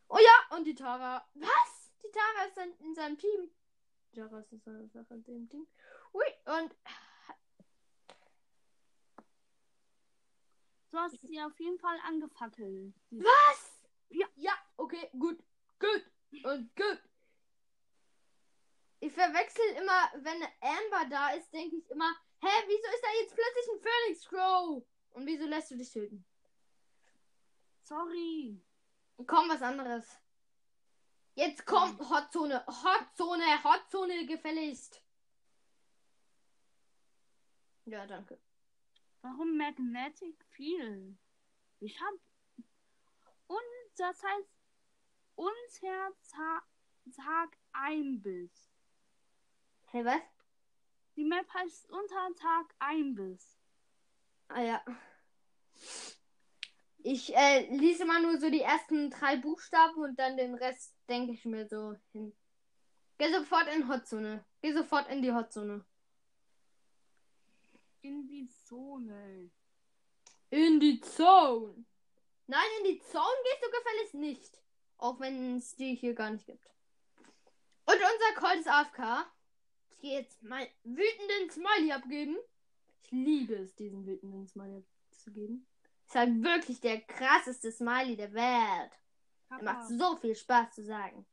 Oh 0.09 0.19
ja, 0.19 0.57
und 0.57 0.65
die 0.65 0.75
Tara. 0.75 1.29
Was? 1.35 1.93
Die 2.03 2.11
Tara 2.11 2.47
ist 2.47 2.57
in, 2.57 2.87
in 2.87 2.95
seinem 2.95 3.19
Team. 3.19 3.51
Die 4.13 4.21
Tara 4.21 4.41
ist 4.41 4.53
in 4.53 4.61
seiner 4.61 4.89
Sache 4.89 5.15
in 5.15 5.25
dem 5.25 5.49
Team. 5.51 5.67
Ui, 6.15 6.25
und 6.47 6.75
Du 10.91 10.99
hast 10.99 11.21
sie 11.21 11.41
auf 11.43 11.59
jeden 11.61 11.79
Fall 11.79 11.99
angefackelt. 12.07 12.95
Was? 13.11 13.83
Ja. 14.09 14.27
Ja, 14.37 14.53
okay, 14.79 15.11
gut. 15.19 15.39
Gut. 15.79 16.11
Und 16.45 16.75
gut. 16.75 17.03
Ich 19.01 19.13
verwechsel 19.13 19.65
immer, 19.77 20.11
wenn 20.15 20.43
Amber 20.61 21.09
da 21.11 21.31
ist, 21.31 21.53
denke 21.53 21.77
ich 21.77 21.91
immer, 21.91 22.11
hä, 22.41 22.49
wieso 22.67 22.89
ist 22.95 23.03
da 23.03 23.09
jetzt 23.21 23.35
plötzlich 23.35 23.69
ein 23.73 23.81
Phoenix 23.81 24.29
Crow? 24.29 24.87
Und 25.11 25.27
wieso 25.27 25.47
lässt 25.47 25.71
du 25.71 25.77
dich 25.77 25.91
töten? 25.91 26.25
Sorry. 27.83 28.61
Komm, 29.27 29.49
was 29.49 29.63
anderes. 29.63 30.21
Jetzt 31.35 31.65
kommt 31.67 32.01
Hotzone. 32.01 32.65
Hotzone, 32.67 33.65
Hotzone 33.65 34.27
gefälligst. 34.27 35.03
Ja, 37.85 38.07
danke. 38.07 38.39
Warum 39.23 39.57
Magnetic 39.57 40.45
Field? 40.51 41.17
Ich 41.81 42.01
hab. 42.01 42.15
Und 43.47 43.61
das 43.97 44.23
heißt, 44.23 44.51
unter 45.37 46.13
Ta 46.31 46.63
Tag 47.17 47.57
Einbiss. 47.73 48.71
Hey, 49.87 50.05
was? 50.05 50.38
Die 51.19 51.25
Map 51.25 51.53
heißt 51.53 51.91
unter 51.91 52.33
Tag 52.37 52.73
Einbiss. 52.79 53.59
Ah 54.47 54.63
ja. 54.63 54.85
Ich 56.99 57.35
äh, 57.35 57.75
lese 57.75 58.05
mal 58.05 58.23
nur 58.23 58.39
so 58.39 58.49
die 58.49 58.61
ersten 58.61 59.11
drei 59.11 59.37
Buchstaben 59.37 60.01
und 60.01 60.17
dann 60.17 60.37
den 60.37 60.55
Rest 60.55 60.95
denke 61.09 61.33
ich 61.33 61.45
mir 61.45 61.67
so 61.67 61.97
hin. 62.13 62.37
Geh 63.19 63.33
sofort 63.33 63.67
in 63.67 63.89
Hotzone. 63.89 64.45
Geh 64.63 64.73
sofort 64.73 65.09
in 65.09 65.21
die 65.21 65.33
Hotzone. 65.33 65.85
In 68.03 68.29
die 68.29 68.49
Zone. 68.49 69.51
In 70.51 70.79
die 70.79 71.01
Zone. 71.01 71.85
Nein, 72.47 72.69
in 72.79 72.93
die 72.93 73.01
Zone 73.01 73.43
gehst 73.43 73.65
du 73.65 73.71
gefälligst 73.77 74.15
nicht. 74.15 74.63
Auch 74.99 75.19
wenn 75.19 75.57
es 75.57 75.75
die 75.75 75.97
hier 75.97 76.15
gar 76.15 76.31
nicht 76.31 76.47
gibt. 76.47 76.71
Und 77.87 77.97
unser 77.97 78.41
Colt 78.41 78.61
ist 78.61 78.69
AFK. 78.69 79.29
Jetzt 80.01 80.43
mal 80.43 80.67
wütenden 80.85 81.51
Smiley 81.51 81.93
abgeben. 81.93 82.37
Ich 83.03 83.11
liebe 83.11 83.55
es, 83.55 83.75
diesen 83.75 84.07
wütenden 84.07 84.47
Smiley 84.47 84.85
zu 85.11 85.33
geben. 85.33 85.67
Ist 86.07 86.15
halt 86.15 86.43
wirklich 86.43 86.81
der 86.81 87.01
krasseste 87.01 87.73
Smiley 87.73 88.17
der 88.17 88.33
Welt. 88.33 88.93
Er 89.51 89.63
macht 89.63 89.89
so 89.89 90.17
viel 90.17 90.35
Spaß 90.35 90.75
zu 90.75 90.85
sagen. 90.85 91.27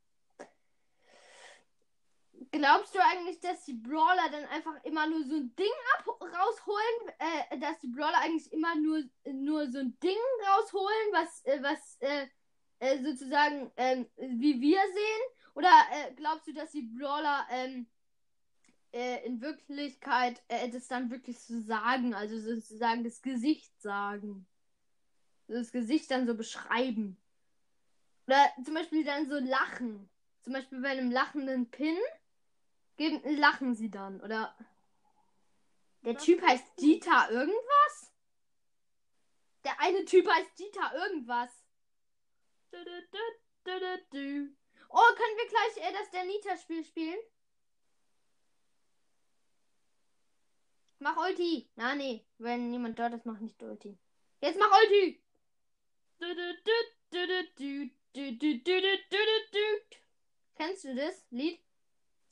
Glaubst 2.51 2.95
du 2.95 2.99
eigentlich, 2.99 3.39
dass 3.39 3.65
die 3.65 3.73
Brawler 3.73 4.30
dann 4.32 4.45
einfach 4.45 4.84
immer 4.84 5.08
nur 5.08 5.23
so 5.25 5.36
ein 5.36 5.56
Ding 5.56 5.71
ab 5.97 6.08
rausholen? 6.21 7.15
Äh, 7.19 7.60
dass 7.60 7.80
die 7.80 7.88
Brawler 7.88 8.17
eigentlich 8.19 8.51
immer 8.51 8.75
nur, 8.75 9.04
nur 9.25 9.69
so 9.71 9.80
ein 9.80 9.97
Ding 9.99 10.17
rausholen, 10.47 11.12
was, 11.12 11.45
äh, 11.45 11.62
was 11.62 11.97
äh, 11.99 12.28
äh, 12.80 13.01
sozusagen 13.04 13.71
ähm, 13.78 14.10
wie 14.17 14.60
wir 14.60 14.82
sehen? 14.82 15.21
Oder 15.54 15.69
äh, 15.91 16.13
glaubst 16.15 16.47
du, 16.47 16.54
dass 16.54 16.71
die 16.71 16.84
Brawler 16.97 17.47
ähm, 17.49 17.88
äh, 18.95 19.25
in 19.25 19.41
Wirklichkeit 19.41 20.41
äh, 20.47 20.69
das 20.69 20.88
dann 20.88 21.12
wirklich 21.12 21.38
zu 21.38 21.62
sagen, 21.62 22.13
also 22.13 22.39
sozusagen 22.39 23.03
das 23.03 23.21
Gesicht 23.21 23.81
sagen. 23.81 24.47
Das 25.47 25.73
Gesicht 25.73 26.10
dann 26.10 26.25
so 26.25 26.34
beschreiben. 26.34 27.21
Oder 28.25 28.49
zum 28.63 28.73
Beispiel 28.73 29.03
dann 29.03 29.27
so 29.27 29.38
lachen. 29.38 30.10
Zum 30.41 30.53
Beispiel 30.53 30.81
bei 30.81 30.89
einem 30.89 31.12
lachenden 31.12 31.69
Pin 31.69 31.97
geben, 32.95 33.21
lachen 33.38 33.75
sie 33.75 33.91
dann. 33.91 34.21
Oder 34.21 34.55
der 36.03 36.17
Typ 36.17 36.41
heißt. 36.41 36.63
Dieter 36.79 37.29
irgendwas? 37.31 38.13
Der 39.65 39.79
eine 39.81 40.05
Typ 40.05 40.25
heißt 40.25 40.58
Dieter 40.58 40.93
irgendwas. 40.93 41.51
Oh, 44.89 45.15
können 45.15 45.38
wir 45.38 45.47
gleich 45.49 45.89
äh, 45.89 45.93
das 45.93 46.10
der 46.12 46.23
Nita-Spiel 46.23 46.86
spielen? 46.86 47.19
Mach 50.99 51.17
Ulti. 51.17 51.69
Na, 51.75 51.95
nee. 51.95 52.25
Wenn 52.38 52.69
niemand 52.69 52.97
dort 52.97 53.13
ist, 53.13 53.25
mach 53.25 53.39
nicht 53.39 53.62
Ulti. 53.62 53.97
Jetzt 54.41 54.60
mach 54.60 54.71
Ulti. 54.81 55.21
Kennst 60.55 60.86
du 60.86 60.95
das 60.95 61.25
Lied? 61.31 61.60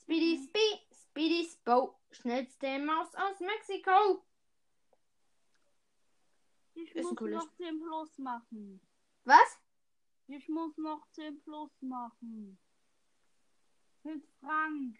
Speedy 0.02 0.38
Speed, 0.38 0.82
Speedy 0.94 1.46
Spo, 1.46 2.00
schnellste 2.12 2.80
Maus 2.80 3.14
aus 3.16 3.40
Mexiko. 3.40 4.26
Ich 6.74 6.94
ist 6.96 7.04
muss 7.04 7.20
noch 7.22 7.54
10 7.56 7.80
plus 7.80 8.18
machen. 8.18 8.82
Was? 9.24 9.60
Ich 10.28 10.50
muss 10.50 10.78
noch 10.78 11.08
10 11.12 11.42
plus 11.42 11.72
machen. 11.82 12.58
Mit 14.04 14.26
Frank. 14.40 14.98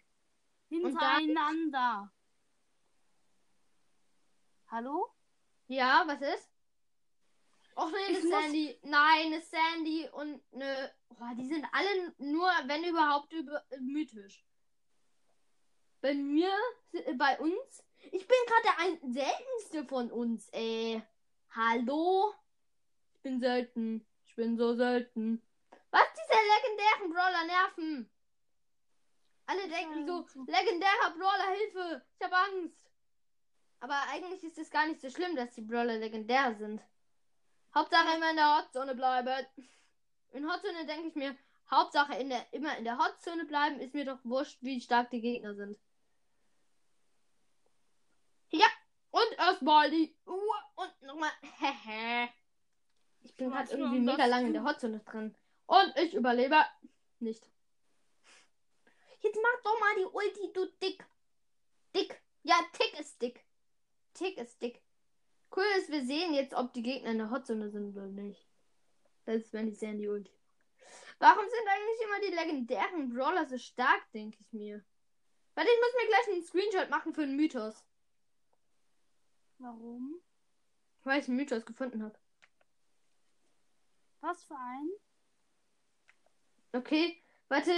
Hintereinander. 0.68 2.12
Hallo? 4.74 5.08
Ja, 5.68 6.02
was 6.04 6.20
ist? 6.20 6.50
Och 7.76 7.92
nee, 7.92 8.12
das 8.12 8.24
muss- 8.24 8.30
Sandy. 8.32 8.76
Nein, 8.82 9.30
das 9.30 9.48
Sandy 9.48 10.08
und 10.10 10.42
ne. 10.52 10.92
Oh, 11.10 11.34
die 11.38 11.46
sind 11.46 11.64
alle 11.70 12.12
nur, 12.18 12.50
wenn 12.66 12.82
überhaupt, 12.82 13.32
über, 13.32 13.64
äh, 13.70 13.78
mythisch. 13.78 14.44
Bei 16.00 16.12
mir, 16.12 16.52
äh, 16.92 17.14
bei 17.14 17.38
uns. 17.38 17.84
Ich 18.10 18.26
bin 18.26 18.36
gerade 18.48 18.62
der 18.64 18.78
ein 18.80 19.12
seltenste 19.12 19.84
von 19.86 20.10
uns, 20.10 20.48
ey. 20.48 21.00
Hallo? 21.50 22.34
Ich 23.14 23.22
bin 23.22 23.38
selten. 23.38 24.04
Ich 24.24 24.34
bin 24.34 24.56
so 24.56 24.74
selten. 24.74 25.40
Was 25.92 26.08
diese 26.18 26.40
legendären 26.52 27.12
Brawler 27.12 27.44
nerven? 27.44 28.10
Alle 29.46 29.68
denken 29.68 30.04
so, 30.04 30.26
legendärer 30.46 31.14
Brawler, 31.16 31.50
Hilfe! 31.52 32.04
Ich 32.18 32.26
hab 32.26 32.32
Angst. 32.32 32.90
Aber 33.80 33.96
eigentlich 34.10 34.42
ist 34.44 34.58
es 34.58 34.70
gar 34.70 34.86
nicht 34.86 35.00
so 35.00 35.10
schlimm, 35.10 35.36
dass 35.36 35.54
die 35.54 35.62
Brawler 35.62 35.98
legendär 35.98 36.54
sind. 36.54 36.82
Hauptsache 37.74 38.16
immer 38.16 38.30
in 38.30 38.36
der 38.36 38.56
Hotzone 38.56 38.94
bleiben. 38.94 39.46
In 40.32 40.50
Hotzone 40.50 40.86
denke 40.86 41.08
ich 41.08 41.14
mir, 41.14 41.36
Hauptsache 41.70 42.14
in 42.14 42.28
der, 42.28 42.46
immer 42.52 42.76
in 42.78 42.84
der 42.84 42.98
Hotzone 42.98 43.44
bleiben, 43.44 43.80
ist 43.80 43.94
mir 43.94 44.04
doch 44.04 44.18
wurscht, 44.24 44.58
wie 44.62 44.80
stark 44.80 45.10
die 45.10 45.20
Gegner 45.20 45.54
sind. 45.54 45.78
Ja, 48.50 48.66
und 49.10 49.38
erstmal 49.38 49.90
die 49.90 50.16
Uhr 50.26 50.56
und 50.76 51.02
nochmal. 51.02 51.30
Hehe. 51.58 52.28
Ich 53.22 53.34
bin 53.34 53.50
gerade 53.50 53.70
irgendwie 53.70 54.00
mega 54.00 54.26
lange 54.26 54.48
in 54.48 54.52
der 54.52 54.64
Hotzone 54.64 55.00
drin. 55.00 55.34
Und 55.66 55.96
ich 55.96 56.14
überlebe 56.14 56.62
nicht. 57.20 57.48
Jetzt 59.20 59.38
mach 59.42 59.62
doch 59.62 59.80
mal 59.80 59.94
die 59.96 60.04
Ulti, 60.04 60.52
du 60.52 60.66
Dick. 60.82 61.04
Dick. 61.96 62.22
Ja, 62.42 62.56
Tick 62.72 63.00
ist 63.00 63.20
dick. 63.22 63.43
Tick 64.14 64.38
ist 64.38 64.60
dick. 64.62 64.80
Cool 65.54 65.64
ist, 65.78 65.90
wir 65.90 66.04
sehen 66.04 66.34
jetzt, 66.34 66.54
ob 66.54 66.72
die 66.72 66.82
Gegner 66.82 67.10
in 67.10 67.18
der 67.18 67.30
Hotzone 67.30 67.70
sind 67.70 67.96
oder 67.96 68.06
nicht. 68.06 68.48
Das 69.24 69.36
ist, 69.36 69.52
wenn 69.52 69.66
die 69.66 69.74
sehen 69.74 69.98
die 69.98 70.08
Ulti. 70.08 70.32
Warum 71.18 71.44
sind 71.44 71.68
eigentlich 71.68 72.00
immer 72.02 72.20
die 72.20 72.34
legendären 72.34 73.08
Brawler 73.14 73.46
so 73.46 73.56
stark, 73.58 74.10
denke 74.12 74.38
ich 74.40 74.52
mir. 74.52 74.84
Warte, 75.54 75.70
ich 75.70 75.80
muss 75.80 76.02
mir 76.02 76.08
gleich 76.08 76.28
einen 76.28 76.44
Screenshot 76.44 76.90
machen 76.90 77.14
für 77.14 77.22
einen 77.22 77.36
Mythos. 77.36 77.84
Warum? 79.58 80.20
Weil 81.04 81.20
ich 81.20 81.28
einen 81.28 81.36
Mythos 81.36 81.64
gefunden 81.64 82.02
habe. 82.02 82.18
Was 84.20 84.44
für 84.44 84.56
ein? 84.56 84.90
Okay, 86.72 87.22
warte, 87.48 87.70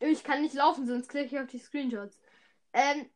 ich 0.00 0.24
kann 0.24 0.42
nicht 0.42 0.54
laufen, 0.54 0.86
sonst 0.86 1.08
klicke 1.08 1.36
ich 1.36 1.40
auf 1.40 1.46
die 1.46 1.58
Screenshots. 1.58 2.18
Ähm, 2.72 3.08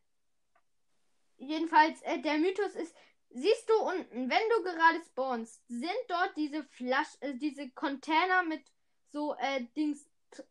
jedenfalls, 1.37 2.01
äh, 2.03 2.19
der 2.21 2.37
Mythos 2.37 2.75
ist, 2.75 2.95
siehst 3.29 3.69
du 3.69 3.73
unten, 3.81 4.29
wenn 4.29 4.49
du 4.57 4.63
gerade 4.63 5.03
spawnst, 5.05 5.61
sind 5.67 5.91
dort 6.07 6.35
diese 6.37 6.63
Flasch, 6.63 7.09
äh, 7.21 7.33
diese 7.35 7.69
Container 7.71 8.43
mit 8.43 8.63
so, 9.11 9.35
äh, 9.35 9.65
Dings, 9.75 10.07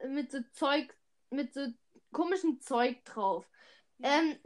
mit 0.08 0.30
so 0.32 0.38
Zeug, 0.52 0.94
mit 1.30 1.52
so 1.54 1.66
komischen 2.12 2.60
Zeug 2.60 3.04
drauf. 3.04 3.48
Ähm, 4.02 4.38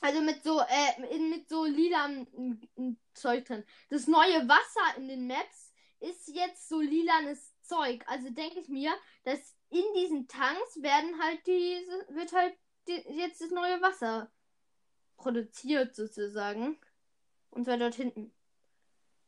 also 0.00 0.20
mit 0.20 0.42
so, 0.42 0.60
äh, 0.60 1.14
in- 1.14 1.30
mit 1.30 1.48
so 1.48 1.64
mm, 1.66 2.96
Zeug 3.14 3.44
drin. 3.46 3.64
Das 3.90 4.06
neue 4.06 4.48
Wasser 4.48 4.96
in 4.98 5.08
den 5.08 5.26
Maps 5.26 5.72
ist 6.00 6.28
jetzt 6.28 6.68
so 6.68 6.80
lilanes 6.80 7.52
Zeug. 7.62 8.04
Also 8.06 8.30
denke 8.30 8.60
ich 8.60 8.68
mir, 8.68 8.92
dass 9.24 9.56
in 9.70 9.84
diesen 9.96 10.28
Tanks 10.28 10.82
werden 10.82 11.20
halt 11.22 11.46
diese, 11.46 12.06
wird 12.10 12.32
halt 12.32 12.56
die, 12.86 13.02
jetzt 13.18 13.40
das 13.40 13.50
neue 13.50 13.80
Wasser 13.82 14.30
produziert 15.18 15.94
sozusagen. 15.94 16.78
Und 17.50 17.64
zwar 17.64 17.76
dort 17.76 17.96
hinten. 17.96 18.32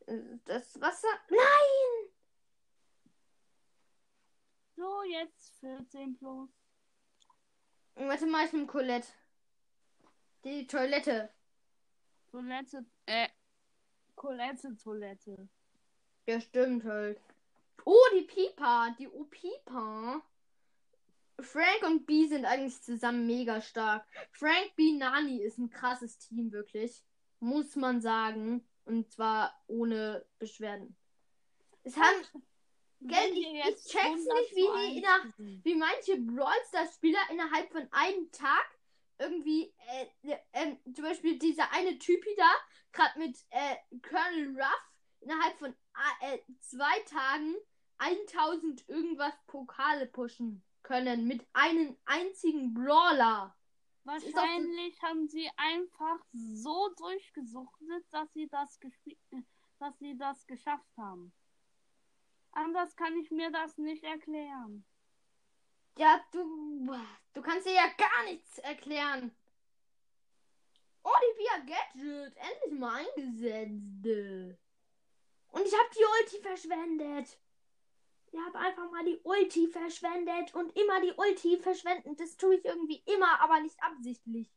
Äh, 0.07 0.17
Das 0.45 0.81
Wasser. 0.81 1.07
Nein! 1.29 2.11
So, 4.75 5.03
jetzt 5.03 5.59
14 5.59 6.17
plus. 6.17 6.49
Warte 7.95 8.25
mal, 8.25 8.45
ich 8.45 8.53
nehme 8.53 8.65
Colette. 8.65 9.07
Die 10.43 10.65
Toilette. 10.65 11.29
Toilette, 12.31 12.85
äh, 13.05 13.27
Colette, 14.15 14.75
Toilette. 14.77 15.49
Ja, 16.25 16.39
stimmt 16.39 16.85
halt. 16.85 17.19
Oh, 17.85 17.99
die 18.15 18.21
Pipa. 18.21 18.95
Die 18.97 19.07
O-Pipa. 19.07 20.21
Frank 21.41 21.83
und 21.85 22.05
B 22.05 22.27
sind 22.27 22.45
eigentlich 22.45 22.81
zusammen 22.81 23.25
mega 23.27 23.61
stark. 23.61 24.05
Frank, 24.31 24.75
B, 24.75 24.93
Nani 24.93 25.41
ist 25.41 25.57
ein 25.57 25.69
krasses 25.69 26.17
Team, 26.17 26.51
wirklich. 26.51 27.03
Muss 27.39 27.75
man 27.75 28.01
sagen. 28.01 28.67
Und 28.85 29.11
zwar 29.11 29.53
ohne 29.67 30.25
Beschwerden. 30.39 30.95
Es 31.83 31.95
haben, 31.97 32.21
Gell, 33.01 33.31
ich- 33.33 33.47
ich 33.47 33.83
check's 33.85 34.05
100 34.05 34.39
nicht, 34.41 34.55
wie 34.55 34.61
die 34.61 34.67
1 34.67 34.95
in 34.95 35.01
der- 35.01 35.33
sind. 35.37 35.65
wie 35.65 35.75
manche 35.75 36.17
Brawl 36.17 36.53
Stars 36.67 36.95
Spieler 36.95 37.19
innerhalb 37.31 37.71
von 37.71 37.87
einem 37.91 38.31
Tag 38.31 38.65
irgendwie, 39.17 39.73
äh, 40.23 40.35
äh, 40.51 40.75
zum 40.93 41.03
Beispiel 41.03 41.37
dieser 41.39 41.71
eine 41.71 41.97
Typi 41.97 42.29
da, 42.37 42.49
gerade 42.91 43.17
mit 43.19 43.37
äh, 43.49 43.75
Colonel 44.07 44.55
Ruff, 44.59 44.91
innerhalb 45.21 45.57
von 45.57 45.75
äh, 46.21 46.39
zwei 46.59 46.99
Tagen 47.01 47.55
1000 47.97 48.87
irgendwas 48.89 49.33
Pokale 49.47 50.05
pushen 50.07 50.63
können 50.83 51.27
mit 51.27 51.45
einem 51.53 51.97
einzigen 52.05 52.73
Brawler. 52.73 53.55
doch 54.03 54.19
so- 54.19 54.35
Wahrscheinlich 54.35 55.01
haben 55.01 55.27
sie 55.27 55.49
einfach 55.57 56.19
so 56.33 56.89
durchgesuchtet, 56.97 58.05
dass 58.11 58.31
sie 58.33 58.47
das 58.47 58.79
dass 59.79 59.97
sie 59.99 60.17
das 60.17 60.45
geschafft 60.47 60.95
haben. 60.97 61.33
Anders 62.51 62.95
kann 62.95 63.17
ich 63.17 63.31
mir 63.31 63.51
das 63.51 63.77
nicht 63.77 64.03
erklären. 64.03 64.85
Ja, 65.97 66.23
du, 66.31 66.95
du 67.33 67.41
kannst 67.41 67.65
dir 67.67 67.73
ja 67.73 67.87
gar 67.97 68.23
nichts 68.25 68.57
erklären. 68.59 69.35
Oh, 71.03 71.09
die 71.21 71.39
Via 71.39 71.57
Gadget, 71.65 72.37
endlich 72.37 72.79
mal 72.79 73.03
eingesetzt. 73.05 74.59
Und 75.51 75.65
ich 75.65 75.73
habe 75.73 75.89
die 75.95 76.05
Ulti 76.21 76.41
verschwendet. 76.41 77.37
Ich 78.31 78.39
habe 78.39 78.59
einfach 78.59 78.89
mal 78.91 79.03
die 79.03 79.19
Ulti 79.23 79.67
verschwendet 79.67 80.55
und 80.55 80.75
immer 80.77 81.01
die 81.01 81.13
Ulti 81.17 81.57
verschwenden. 81.57 82.15
Das 82.15 82.37
tue 82.37 82.55
ich 82.55 82.65
irgendwie 82.65 83.03
immer, 83.05 83.41
aber 83.41 83.59
nicht 83.59 83.81
absichtlich. 83.83 84.49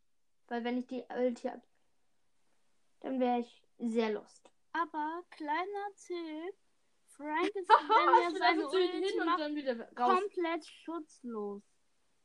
Weil 0.47 0.63
wenn 0.63 0.79
ich 0.79 0.87
die 0.87 1.05
Ulti 1.11 1.49
habe, 1.49 1.63
dann 3.01 3.19
wäre 3.19 3.41
ich 3.41 3.63
sehr 3.79 4.13
lost. 4.13 4.51
Aber 4.73 5.23
kleiner 5.31 5.89
Tipp, 5.97 6.55
Frank 7.09 7.55
ist, 7.55 7.69
wenn 7.69 8.23
er 8.23 8.39
seine 8.39 8.69
Ulti 8.69 9.07
hin 9.07 9.21
und 9.21 9.27
macht, 9.27 9.41
dann 9.41 9.57
wieder 9.57 9.93
raus. 9.99 10.21
komplett 10.21 10.67
schutzlos. 10.67 11.63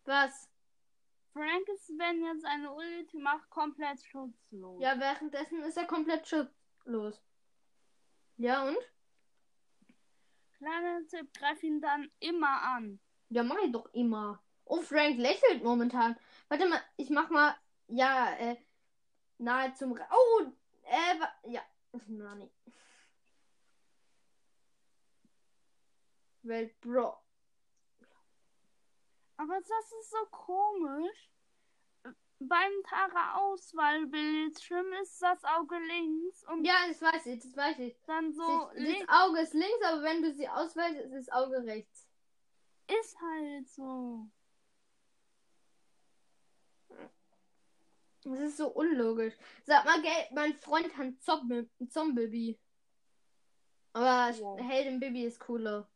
Was? 0.06 0.50
Frank 1.34 1.68
ist, 1.70 1.90
wenn 1.98 2.24
er 2.24 2.38
seine 2.40 2.72
Ulti 2.74 3.18
macht, 3.18 3.50
komplett 3.50 4.04
schutzlos. 4.04 4.82
Ja, 4.82 5.00
währenddessen 5.00 5.62
ist 5.64 5.78
er 5.78 5.86
komplett 5.86 6.28
schutzlos. 6.28 7.24
Ja, 8.38 8.68
und? 8.68 8.78
Kleiner 10.60 11.08
Tipp, 11.08 11.34
greif 11.38 11.64
ihn 11.64 11.80
dann 11.80 12.12
immer 12.20 12.62
an. 12.62 13.00
Ja, 13.30 13.44
mach 13.44 13.58
ich 13.64 13.72
doch 13.72 13.86
immer. 13.94 14.44
Oh, 14.66 14.82
Frank 14.82 15.18
lächelt 15.18 15.64
momentan. 15.64 16.18
Warte 16.50 16.68
mal, 16.68 16.82
ich 16.98 17.10
mach 17.10 17.30
mal 17.30 17.56
ja, 17.88 18.36
äh, 18.38 18.58
nahe 19.38 19.74
zum. 19.74 19.94
Ra 19.94 20.06
oh, 20.12 20.52
äh, 20.84 21.50
ja. 21.50 21.62
Nani. 22.08 22.52
Welt 26.44 26.80
Bro. 26.82 27.18
Aber 29.38 29.60
das 29.62 29.92
ist 30.02 30.12
so 30.12 30.26
komisch. 30.30 31.32
Beim 32.42 32.72
Tara-Auswahlbildschirm 32.88 34.94
ist 35.02 35.22
das 35.22 35.44
Auge 35.44 35.78
links 35.78 36.42
und 36.48 36.64
Ja, 36.64 36.76
das 36.88 37.02
weiß 37.02 37.26
ich, 37.26 37.44
das 37.44 37.54
weiß 37.58 37.80
ich. 37.80 37.98
dann 38.06 38.32
so 38.32 38.70
das, 38.74 38.78
links 38.82 39.06
das 39.06 39.10
Auge 39.22 39.40
ist 39.42 39.54
links, 39.54 39.84
aber 39.86 40.04
wenn 40.04 40.22
du 40.22 40.34
sie 40.34 40.48
auswählst, 40.48 41.02
ist 41.02 41.28
das 41.28 41.36
Auge 41.36 41.62
rechts. 41.66 42.08
ist 42.88 43.20
halt 43.22 43.68
so. 43.68 44.26
Das 48.24 48.40
ist 48.40 48.58
so 48.58 48.68
unlogisch. 48.70 49.34
Sag 49.66 49.86
mal, 49.86 50.02
gell, 50.02 50.28
mein 50.32 50.54
Freund 50.56 50.88
hat 50.94 51.00
einen 51.00 51.20
Zombie. 51.20 52.60
Aber 53.94 54.34
Wow. 54.38 54.60
Heldenbaby 54.60 55.26
ist 55.26 55.40
cooler. 55.40 55.90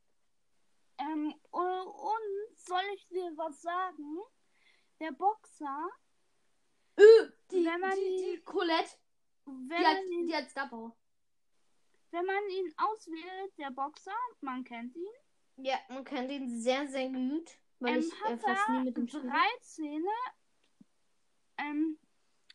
Ähm, 0.98 1.34
und 1.52 2.56
soll 2.56 2.82
ich 2.96 3.08
dir 3.08 3.32
was 3.36 3.62
sagen? 3.62 4.20
Der 5.00 5.12
Boxer, 5.12 5.90
die, 6.98 7.66
Wenn 7.66 7.80
man 7.80 7.96
die, 7.96 8.36
die- 8.36 8.42
Colette, 8.44 8.92
wenn 9.46 9.68
die 9.70 9.86
hat, 9.86 9.96
man, 9.98 10.12
ihn, 10.12 10.28
die 10.28 10.36
hat 10.36 10.70
Power. 10.70 10.96
wenn 12.12 12.26
man 12.26 12.50
ihn 12.50 12.74
auswählt, 12.78 13.58
der 13.58 13.72
Boxer, 13.72 14.16
man 14.42 14.64
kennt 14.64 14.96
ihn, 14.96 15.14
Ja, 15.58 15.78
man 15.90 16.04
kennt 16.04 16.32
ihn 16.32 16.50
sehr, 16.50 16.88
sehr 16.88 17.10
gut. 17.10 17.50
Weil 17.80 17.96
ähm, 17.98 18.00
ich 18.00 18.14
äh, 18.32 18.38
fast 18.38 18.70
nie 18.70 18.80
mit 18.84 18.98
ihm 18.98 19.08
spiele. 19.08 19.24
drei 19.28 19.48
Zähne. 19.62 20.10
Ähm, 21.58 21.98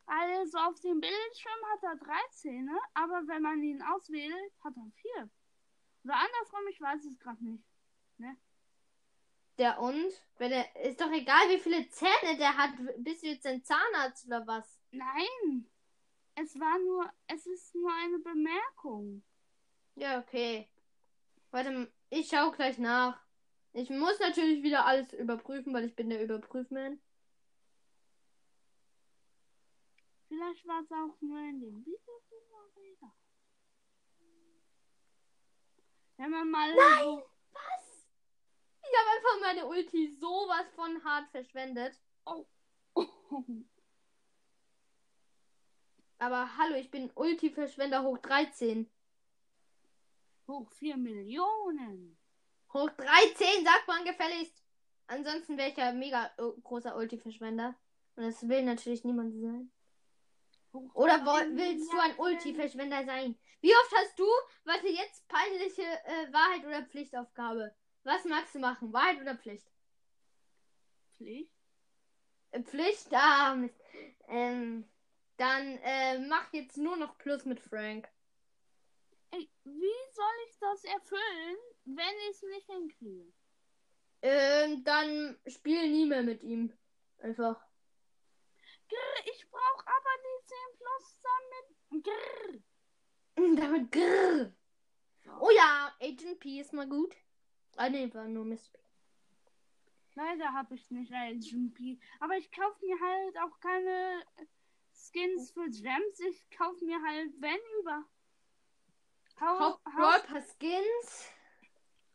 also 0.07 0.59
auf 0.59 0.81
dem 0.81 1.01
Bildschirm 1.01 1.61
hat 1.73 1.83
er 1.83 1.97
drei 1.97 2.21
Zähne, 2.31 2.79
aber 2.95 3.23
wenn 3.27 3.43
man 3.43 3.63
ihn 3.63 3.83
auswählt, 3.83 4.53
hat 4.65 4.75
er 4.77 4.91
vier. 5.03 5.31
Oder 6.05 6.15
andersrum, 6.17 6.67
ich 6.71 6.81
weiß 6.81 7.05
es 7.05 7.19
gerade 7.19 7.45
nicht. 7.45 7.63
Der 9.59 9.81
und? 9.81 10.13
Wenn 10.39 10.53
er, 10.53 10.77
ist 10.85 11.01
doch 11.01 11.11
egal, 11.11 11.49
wie 11.49 11.59
viele 11.59 11.89
Zähne 11.89 12.39
der 12.39 12.57
hat. 12.57 12.71
Bist 12.99 13.23
du 13.23 13.27
jetzt 13.27 13.47
ein 13.47 13.65
Zahnarzt 13.65 14.27
oder 14.27 14.47
was? 14.47 14.81
Nein, 14.93 15.69
es 16.37 16.59
war 16.59 16.79
nur, 16.79 17.11
es 17.27 17.45
ist 17.47 17.75
nur 17.75 17.93
eine 17.93 18.19
Bemerkung. 18.21 19.23
Ja, 19.97 20.21
okay. 20.21 20.69
Warte, 21.51 21.91
ich 22.11 22.29
schau 22.29 22.53
gleich 22.53 22.79
nach. 22.79 23.21
Ich 23.73 23.91
muss 23.91 24.19
natürlich 24.21 24.63
wieder 24.63 24.87
alles 24.87 25.13
überprüfen, 25.13 25.75
weil 25.75 25.85
ich 25.85 25.97
bin 25.97 26.11
der 26.11 26.23
Überprüfman. 26.23 27.01
Vielleicht 30.29 30.67
war 30.67 30.83
es 30.83 30.93
auch 30.93 31.21
nur 31.21 31.39
in 31.41 31.61
dem 31.61 31.85
egal. 31.87 33.13
Wenn 36.17 36.31
man 36.31 36.51
mal 36.51 36.75
Nein! 36.75 37.23
Was? 37.53 37.88
Ich 38.91 38.97
habe 38.99 39.11
einfach 39.17 39.41
meine 39.41 39.67
Ulti 39.67 40.09
sowas 40.19 40.67
von 40.75 41.05
hart 41.05 41.29
verschwendet. 41.31 42.01
Aber 46.19 46.57
hallo, 46.57 46.75
ich 46.75 46.91
bin 46.91 47.11
Ulti-Verschwender 47.15 48.03
hoch 48.03 48.19
13. 48.19 48.91
Hoch 50.49 50.69
4 50.73 50.97
Millionen. 50.97 52.19
Hoch 52.73 52.91
13, 52.91 53.65
sagt 53.65 53.87
man 53.87 54.05
gefälligst. 54.05 54.65
Ansonsten 55.07 55.57
wäre 55.57 55.71
ich 55.71 55.77
ja 55.77 55.93
mega 55.93 56.27
äh, 56.39 56.61
großer 56.63 56.97
Ulti-Verschwender. 56.97 57.77
Und 58.17 58.25
das 58.25 58.49
will 58.49 58.65
natürlich 58.65 59.05
niemand 59.05 59.35
sein. 59.41 59.71
Hoch 60.73 60.93
Oder 60.95 61.25
willst 61.25 61.93
du 61.93 61.99
ein. 61.99 62.19
Ulti-Verschwender 62.19 63.05
sein? 63.05 63.39
Wie 63.61 63.75
oft 63.75 63.95
hast 63.97 64.19
du, 64.19 64.27
warte 64.65 64.89
jetzt, 64.89 65.29
peinliche 65.29 65.83
äh, 65.83 66.33
Wahrheit 66.33 66.67
oder 66.67 66.83
Pflichtaufgabe? 66.83 67.75
Was 68.09 68.25
magst 68.25 68.55
du 68.55 68.59
machen? 68.59 68.91
Wahrheit 68.91 69.21
oder 69.21 69.37
Pflicht? 69.37 69.71
Pflicht? 71.19 71.53
Äh, 72.53 72.63
Pflicht? 72.63 73.09
Ah, 73.13 73.55
Mist. 73.55 73.79
Ähm, 74.29 74.89
dann 75.37 75.77
äh, 75.83 76.19
mach 76.21 76.51
jetzt 76.55 76.79
nur 76.79 76.97
noch 76.97 77.19
Plus 77.19 77.45
mit 77.45 77.61
Frank. 77.61 78.09
Ey, 79.31 79.51
wie 79.65 80.15
soll 80.15 80.37
ich 80.49 80.59
das 80.59 80.85
erfüllen, 80.85 81.57
wenn 81.85 82.15
ich 82.31 82.37
es 82.37 82.43
nicht 82.45 82.67
hinkriege? 82.71 83.31
Ähm, 84.23 84.83
dann 84.85 85.39
spiel 85.47 85.91
nie 85.91 86.07
mehr 86.07 86.23
mit 86.23 86.43
ihm. 86.43 86.73
Einfach. 87.19 87.61
Grr, 88.89 89.27
ich 89.27 89.51
brauche 89.51 89.87
aber 89.87 90.15
die 90.25 90.47
10 90.47 90.57
plus 90.79 91.21
damit. 91.93 92.05
Grr. 92.07 92.59
Damit 93.61 93.93
grrr. 93.93 94.55
Oh 95.41 95.51
ja, 95.51 95.95
Agent 96.01 96.41
P 96.41 96.61
ist 96.61 96.73
mal 96.73 96.89
gut. 96.89 97.15
Ah 97.81 97.89
nee, 97.89 98.13
war 98.13 98.27
nur 98.27 98.45
Mist. 98.45 98.77
Leider 100.15 100.53
habe 100.53 100.75
ich 100.75 100.91
nicht 100.91 101.13
Agent 101.13 101.75
P. 101.75 101.99
Aber 102.19 102.37
ich 102.37 102.51
kaufe 102.51 102.85
mir 102.85 102.99
halt 103.01 103.39
auch 103.39 103.61
keine 103.61 104.23
Skins 104.93 105.53
für 105.53 105.69
Gems. 105.71 106.19
Ich 106.29 106.51
kaufe 106.51 106.85
mir 106.85 107.01
halt, 107.03 107.33
wenn 107.41 107.59
über. 107.81 108.05
Hau, 109.41 109.59
Hau- 109.61 109.81
hau, 109.85 109.91
Brawl 109.97 110.21
Pass 110.23 110.57
Skins. 110.59 111.31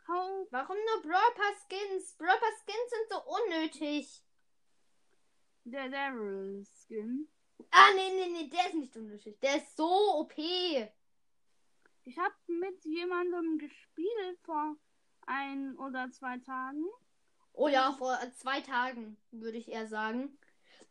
hau, 0.09 0.47
Warum 0.51 0.75
nur 0.75 1.01
Brawl 1.03 1.33
Pass 1.35 1.65
Skins? 1.69 2.13
Brawl 2.17 2.37
Pass 2.39 2.59
Skins 2.65 2.89
sind 2.89 3.09
so 3.09 3.23
unnötig. 3.23 4.21
der 5.63 5.87
Daryl 5.89 6.65
Skin. 6.65 7.29
Ah, 7.71 7.91
nee, 7.95 8.09
nee, 8.09 8.27
nee, 8.29 8.49
der 8.49 8.67
ist 8.67 8.75
nicht 8.75 8.97
unnötig. 8.97 9.39
Der 9.39 9.55
ist 9.57 9.77
so 9.77 9.85
OP. 10.19 10.37
Ich 10.37 12.17
habe 12.17 12.35
mit 12.47 12.83
jemandem 12.83 13.57
gespielt 13.57 14.39
vor 14.43 14.75
ein 15.27 15.77
oder 15.77 16.09
zwei 16.11 16.37
Tagen. 16.39 16.85
Oh 17.53 17.67
ja, 17.67 17.91
vor 17.93 18.17
zwei 18.35 18.61
Tagen, 18.61 19.17
würde 19.31 19.57
ich 19.57 19.69
eher 19.69 19.87
sagen. 19.87 20.37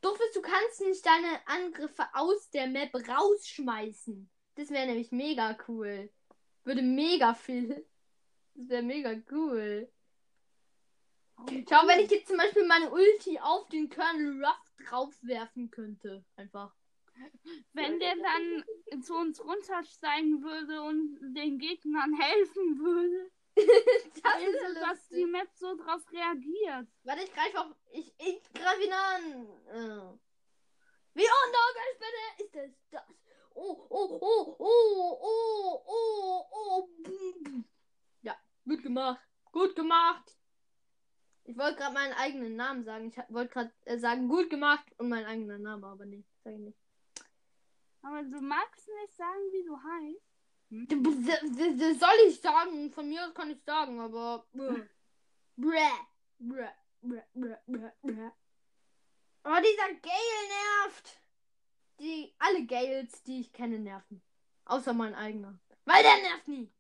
Doofes, 0.01 0.33
du 0.33 0.43
kannst 0.43 0.81
nicht 0.81 1.05
deine 1.05 1.47
Angriffe 1.47 2.05
aus 2.15 2.51
der 2.51 2.67
Map 2.67 2.95
rausschmeißen. 2.95 4.31
Das 4.55 4.71
wäre 4.71 4.87
nämlich 4.87 5.13
mega 5.13 5.57
cool. 5.69 6.11
Würde 6.65 6.83
mega 6.83 7.35
viel. 7.35 7.87
Das 8.55 8.69
wäre 8.69 8.83
mega 8.83 9.15
cool. 9.31 9.91
Schau, 11.69 11.87
wenn 11.89 12.01
ich 12.01 12.11
jetzt 12.11 12.29
zum 12.29 12.37
Beispiel 12.37 12.67
meine 12.67 12.91
Ulti 12.91 13.39
auf 13.41 13.69
den 13.69 13.89
Colonel 13.89 14.45
Ruff 14.45 14.87
draufwerfen 14.87 15.71
könnte. 15.71 16.25
Einfach. 16.37 16.75
Wenn 17.73 17.99
der 17.99 18.15
dann 18.17 19.03
zu 19.03 19.15
uns 19.15 19.43
runtersteigen 19.43 20.43
würde 20.43 20.83
und 20.83 21.35
den 21.35 21.59
Gegnern 21.59 22.15
helfen 22.15 22.79
würde, 22.79 23.31
das 24.23 24.43
ist 24.43 24.63
ja 24.63 24.81
dass 24.81 25.09
die. 25.09 25.27
Map 25.27 25.49
so 25.55 25.77
drauf 25.77 26.03
reagiert. 26.11 26.89
Warte, 27.05 27.23
ich 27.23 27.33
greife 27.33 27.61
auf. 27.61 27.75
Ich, 27.91 28.15
ich 28.19 28.53
greife 28.53 28.83
ihn 28.83 28.93
an. 28.93 29.47
Äh. 29.69 30.19
Wie 31.15 31.27
unorganisch 31.45 31.99
bitte 31.99 32.45
ist 32.45 32.55
das? 32.55 32.71
das? 32.91 33.17
Oh, 33.55 33.87
oh, 33.91 34.19
oh, 34.21 34.57
oh, 34.59 35.19
oh, 35.21 35.83
oh, 35.87 36.47
oh. 36.51 36.89
Ja, 38.23 38.37
gut 38.65 38.83
gemacht. 38.83 39.21
Gut 39.53 39.77
gemacht. 39.77 40.37
Ich 41.45 41.59
wollte 41.59 41.77
gerade 41.77 41.95
meinen 41.95 42.15
eigenen 42.15 42.57
Namen 42.57 42.85
sagen. 42.85 43.09
Ich 43.09 43.35
wollte 43.35 43.53
gerade 43.53 43.73
äh, 43.85 43.99
sagen, 43.99 44.29
gut 44.29 44.49
gemacht 44.49 44.87
und 44.99 45.09
meinen 45.09 45.27
eigenen 45.27 45.63
Namen, 45.63 45.85
aber 45.85 46.07
nee, 46.07 46.25
sag 46.45 46.55
ich 46.55 46.61
nicht. 46.61 46.79
Aber 48.03 48.23
du 48.23 48.41
magst 48.41 48.89
nicht 48.89 49.15
sagen, 49.15 49.53
wie 49.53 49.65
du 49.65 49.77
heißt. 49.77 50.32
Soll 50.73 52.29
ich 52.29 52.41
sagen? 52.41 52.91
Von 52.93 53.09
mir 53.09 53.27
aus 53.27 53.35
kann 53.35 53.51
ich 53.51 53.63
sagen, 53.63 54.01
aber. 54.01 54.47
Bräh. 54.53 54.89
Bräh. 55.57 55.91
Bräh. 56.39 56.71
Bräh. 57.03 57.23
Bräh. 57.35 57.57
Bräh. 57.67 57.91
Bräh. 58.03 58.31
Oh, 59.45 59.59
dieser 59.61 59.95
Gale 60.01 60.49
nervt. 60.49 61.21
Die, 61.99 62.35
alle 62.39 62.65
Gales, 62.65 63.23
die 63.25 63.41
ich 63.41 63.53
kenne, 63.53 63.79
nerven. 63.79 64.23
Außer 64.65 64.95
mein 64.95 65.15
eigener. 65.15 65.59
Weil 65.85 66.03
der 66.03 66.23
nervt 66.23 66.49
nie. 66.49 66.73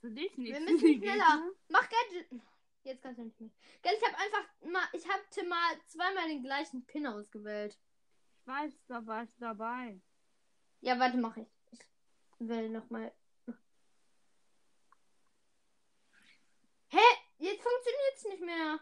Für 0.00 0.10
dich 0.10 0.36
nicht. 0.36 0.52
Wir 0.52 0.60
müssen 0.60 0.78
schneller. 0.98 1.50
Mach 1.68 1.88
Gadget. 1.88 2.28
Jetzt 2.82 3.02
kannst 3.02 3.18
du 3.18 3.24
nicht 3.24 3.40
mehr. 3.40 3.50
Gell, 3.80 3.94
ich 3.96 4.06
habe 4.06 4.18
einfach 4.18 4.44
mal. 4.66 4.86
Ich 4.92 5.08
hatte 5.08 5.46
mal 5.46 5.80
zweimal 5.86 6.28
den 6.28 6.42
gleichen 6.42 6.84
Pin 6.84 7.06
ausgewählt. 7.06 7.78
Ich 8.40 8.46
weiß, 8.46 8.84
da 8.88 9.06
war 9.06 9.22
ich 9.22 9.34
dabei. 9.38 10.02
Ja, 10.82 10.98
warte, 10.98 11.16
mach 11.16 11.38
ich. 11.38 11.53
Will 12.40 12.68
nochmal. 12.70 13.12
Hä? 16.88 16.98
Jetzt 17.38 17.62
funktioniert's 17.62 18.24
nicht 18.28 18.40
mehr. 18.42 18.80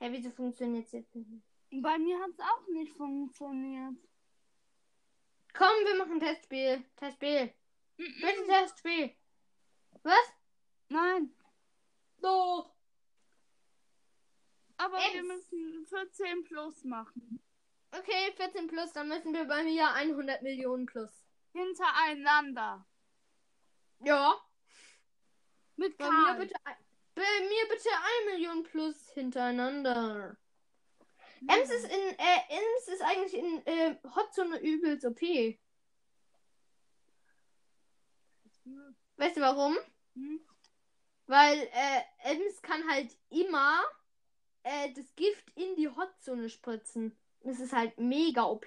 Hä, 0.00 0.10
wieso 0.12 0.30
funktioniert's 0.30 0.92
jetzt 0.92 1.14
nicht 1.14 1.28
mehr? 1.28 1.40
Bei 1.82 1.98
mir 1.98 2.18
hat 2.20 2.30
es 2.30 2.40
auch 2.40 2.66
nicht 2.68 2.92
funktioniert. 2.92 3.96
Komm, 5.54 5.68
wir 5.84 5.96
machen 5.96 6.20
Testspiel. 6.20 6.84
Testspiel. 6.96 7.52
Bitte 7.96 8.42
Mhm. 8.42 8.48
Testspiel. 8.48 9.14
Was? 10.02 10.32
Nein, 10.88 11.34
So. 12.18 12.70
aber 14.76 14.98
wir 14.98 15.20
Ems. 15.20 15.28
müssen 15.28 15.86
14 15.86 16.44
plus 16.44 16.84
machen. 16.84 17.40
Okay, 17.92 18.32
14 18.36 18.66
plus, 18.66 18.92
dann 18.92 19.08
müssen 19.08 19.32
wir 19.32 19.44
bei 19.46 19.62
mir 19.62 19.92
100 19.94 20.42
Millionen 20.42 20.84
plus. 20.86 21.23
Hintereinander. 21.54 22.84
Ja. 24.00 24.34
Mit 25.76 25.96
Bei 25.96 26.10
mir 26.10 26.34
bitte, 26.34 26.54
ein- 26.64 26.76
bei 27.14 27.22
mir 27.22 27.68
bitte 27.68 27.88
1 27.90 28.32
Million 28.32 28.62
plus 28.64 29.10
hintereinander. 29.12 30.36
Hm. 31.38 31.48
Ems 31.48 31.70
ist 31.70 31.84
in, 31.84 32.18
äh, 32.18 32.40
Ems 32.48 32.88
ist 32.88 33.02
eigentlich 33.02 33.34
in 33.34 33.66
äh, 33.66 33.96
Hotzone 34.14 34.58
übelst 34.60 35.04
OP. 35.04 35.20
Weißt 39.16 39.36
du 39.36 39.40
warum? 39.40 39.76
Hm? 40.14 40.40
Weil 41.26 41.58
äh, 41.72 42.02
Ems 42.32 42.62
kann 42.62 42.88
halt 42.90 43.16
immer 43.30 43.82
äh, 44.64 44.92
das 44.92 45.14
Gift 45.14 45.50
in 45.56 45.76
die 45.76 45.88
Hotzone 45.88 46.48
spritzen. 46.48 47.16
Das 47.40 47.60
ist 47.60 47.72
halt 47.72 47.96
mega 47.98 48.44
OP. 48.44 48.66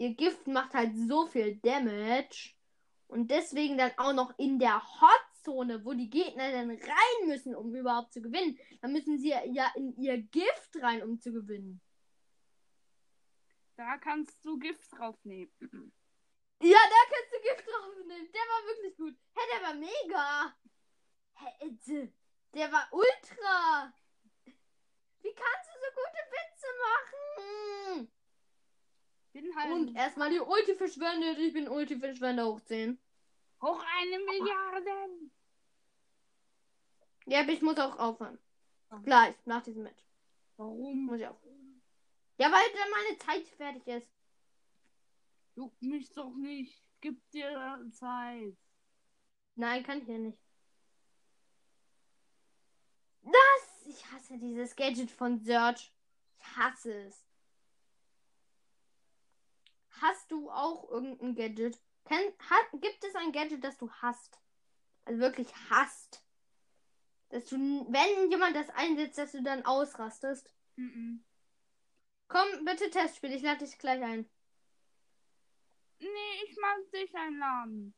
Ihr 0.00 0.14
Gift 0.14 0.46
macht 0.46 0.72
halt 0.72 0.96
so 0.96 1.26
viel 1.26 1.56
Damage. 1.56 2.54
Und 3.06 3.30
deswegen 3.30 3.76
dann 3.76 3.92
auch 3.98 4.14
noch 4.14 4.32
in 4.38 4.58
der 4.58 4.80
Hotzone, 4.82 5.84
wo 5.84 5.92
die 5.92 6.08
Gegner 6.08 6.50
dann 6.52 6.70
rein 6.70 7.26
müssen, 7.26 7.54
um 7.54 7.74
überhaupt 7.74 8.14
zu 8.14 8.22
gewinnen. 8.22 8.58
Da 8.80 8.88
müssen 8.88 9.18
sie 9.18 9.28
ja 9.28 9.70
in 9.76 9.94
ihr 9.98 10.16
Gift 10.16 10.76
rein, 10.80 11.02
um 11.02 11.20
zu 11.20 11.32
gewinnen. 11.32 11.82
Da 13.76 13.98
kannst 13.98 14.42
du 14.42 14.58
Gift 14.58 14.90
draufnehmen. 14.90 15.52
Ja, 16.62 16.78
da 16.78 17.00
kannst 17.10 17.34
du 17.34 17.40
Gift 17.42 17.68
draufnehmen. 17.68 18.32
Der 18.32 18.40
war 18.40 18.66
wirklich 18.68 18.96
gut. 18.96 19.14
Hä, 19.34 19.40
der 19.52 19.62
war 19.66 19.74
mega. 19.74 20.56
Hä, 21.34 21.66
äh, 21.66 22.08
der 22.54 22.72
war 22.72 22.88
ultra. 22.90 23.92
Wie 25.20 25.34
kannst 25.34 25.68
du 25.68 25.78
so 25.78 25.90
gute 25.94 26.22
Witze 26.32 26.66
machen? 26.86 28.19
Bin 29.32 29.54
halt 29.56 29.72
Und 29.72 29.94
erstmal 29.94 30.30
die 30.30 30.40
Ulti 30.40 30.74
verschwendet. 30.74 31.38
Ich 31.38 31.52
bin 31.52 31.68
Ulti-Verschwender 31.68 32.46
hoch 32.46 32.60
10. 32.60 32.98
hoch 33.62 33.84
eine 33.98 34.18
Milliarde. 34.18 35.30
Ja, 37.26 37.40
aber 37.40 37.52
ich 37.52 37.62
muss 37.62 37.78
auch 37.78 37.98
aufhören. 37.98 38.38
Oh. 38.90 38.98
Gleich, 39.00 39.36
nach 39.44 39.62
diesem 39.62 39.84
Match. 39.84 40.02
Warum? 40.56 41.06
Muss 41.06 41.20
ich 41.20 41.26
aufhören. 41.26 41.82
Ja, 42.38 42.50
weil 42.50 42.62
dann 42.72 42.90
meine 42.90 43.18
Zeit 43.18 43.46
fertig 43.56 43.86
ist. 43.86 44.10
Juckt 45.54 45.80
mich 45.82 46.10
doch 46.12 46.34
nicht. 46.34 46.82
Gib 47.00 47.30
dir 47.30 47.88
Zeit. 47.92 48.56
Nein, 49.54 49.82
kann 49.84 50.02
ich 50.02 50.08
ja 50.08 50.18
nicht. 50.18 50.38
Das! 53.22 53.86
Ich 53.86 54.10
hasse 54.10 54.38
dieses 54.38 54.74
Gadget 54.74 55.10
von 55.10 55.38
Search. 55.38 55.92
Ich 56.38 56.56
hasse 56.56 56.94
es. 57.04 57.29
Hast 60.00 60.30
du 60.30 60.50
auch 60.50 60.88
irgendein 60.90 61.34
Gadget? 61.34 61.78
Kenn, 62.04 62.32
ha, 62.48 62.56
gibt 62.78 63.04
es 63.04 63.14
ein 63.14 63.32
Gadget, 63.32 63.62
das 63.62 63.76
du 63.76 63.90
hast? 63.90 64.40
Also 65.04 65.20
wirklich 65.20 65.48
hast. 65.68 66.24
Dass 67.28 67.44
du, 67.46 67.56
wenn 67.90 68.30
jemand 68.30 68.56
das 68.56 68.70
einsetzt, 68.70 69.18
dass 69.18 69.32
du 69.32 69.42
dann 69.42 69.64
ausrastest. 69.64 70.52
Mhm. 70.76 71.24
Komm, 72.28 72.64
bitte 72.64 72.90
Testspiel, 72.90 73.32
ich 73.32 73.42
lade 73.42 73.64
dich 73.64 73.78
gleich 73.78 74.02
ein. 74.02 74.28
Nee, 75.98 76.44
ich 76.46 76.56
mag 76.56 76.90
dich 76.92 77.14
einladen. 77.14 77.94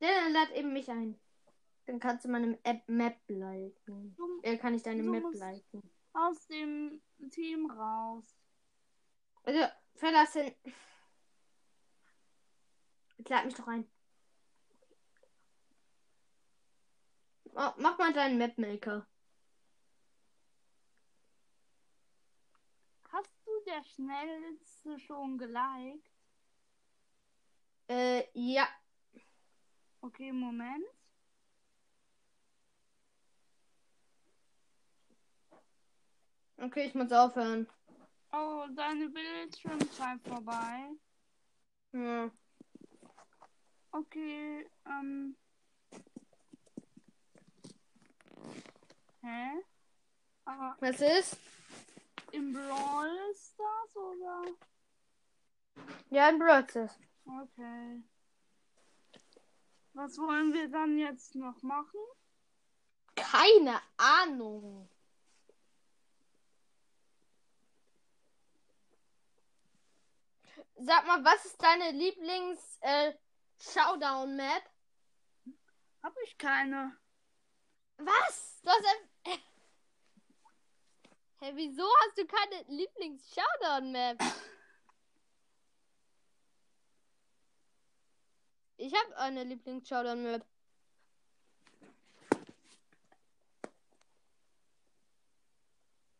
Ja, 0.00 0.08
dann 0.22 0.32
lad 0.32 0.50
eben 0.52 0.72
mich 0.72 0.88
ein. 0.90 1.18
Dann 1.86 1.98
kannst 1.98 2.24
du 2.24 2.28
meine 2.28 2.58
App 2.64 2.88
Map 2.88 3.18
liken. 3.28 4.14
Du 4.16 4.40
Äh, 4.42 4.56
kann 4.58 4.74
ich 4.74 4.82
deine 4.82 5.02
Map 5.02 5.24
liken. 5.32 5.82
aus 6.12 6.46
dem 6.46 7.00
Team 7.30 7.70
raus. 7.70 8.24
Also, 9.42 9.64
verlassen. 9.96 10.54
Jetzt 13.18 13.30
lad 13.30 13.44
mich 13.44 13.54
doch 13.54 13.66
ein. 13.66 13.86
Oh, 17.54 17.72
mach 17.78 17.98
mal 17.98 18.12
deinen 18.12 18.38
Mapmaker. 18.38 19.06
Hast 23.10 23.32
du 23.44 23.50
der 23.66 23.82
schnellste 23.84 24.98
schon 25.00 25.38
geliked? 25.38 26.08
Äh, 27.88 28.24
ja. 28.34 28.68
Okay, 30.00 30.30
Moment. 30.30 30.84
Okay, 36.58 36.86
ich 36.86 36.94
muss 36.94 37.10
aufhören. 37.12 37.68
Oh, 38.32 38.66
deine 38.74 39.08
Bildschirmzeit 39.08 40.20
vorbei. 40.22 40.90
Ja. 41.92 42.30
Okay, 43.92 44.66
ähm. 44.86 45.36
Hä? 49.22 49.62
Aber 50.44 50.76
Was 50.80 51.00
ist? 51.00 51.36
im 52.32 52.52
Brawl 52.52 53.34
Stars 53.34 53.96
oder? 53.96 54.44
Ja, 56.10 56.28
ein 56.28 56.38
Broadcast. 56.38 56.98
Okay. 57.26 58.02
Was 59.94 60.16
wollen 60.18 60.52
wir 60.52 60.68
dann 60.68 60.98
jetzt 60.98 61.34
noch 61.34 61.60
machen? 61.62 62.00
Keine 63.16 63.80
Ahnung. 63.96 64.88
Sag 70.76 71.06
mal, 71.06 71.24
was 71.24 71.44
ist 71.44 71.60
deine 71.60 71.90
Lieblings 71.90 72.78
äh, 72.82 73.12
Showdown 73.60 74.36
Map? 74.36 74.62
Hab 76.02 76.14
ich 76.24 76.38
keine. 76.38 76.96
Was? 77.98 78.60
Du 78.62 78.70
hast 78.70 78.84
ein... 78.86 79.38
Hä, 81.40 81.52
wieso 81.54 81.84
hast 81.84 82.18
du 82.18 82.26
keine 82.26 82.62
Lieblings-Showdown-Map? 82.68 84.20
Ich 88.76 88.94
habe 88.94 89.16
eine 89.16 89.44
Lieblings-Showdown-Map. 89.44 90.44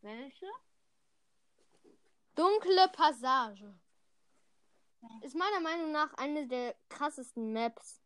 Welche? 0.01 0.47
Dunkle 2.35 2.87
Passage. 2.89 3.73
Ist 5.21 5.35
meiner 5.35 5.59
Meinung 5.61 5.91
nach 5.91 6.13
eine 6.15 6.47
der 6.47 6.75
krassesten 6.89 7.53
Maps. 7.53 8.01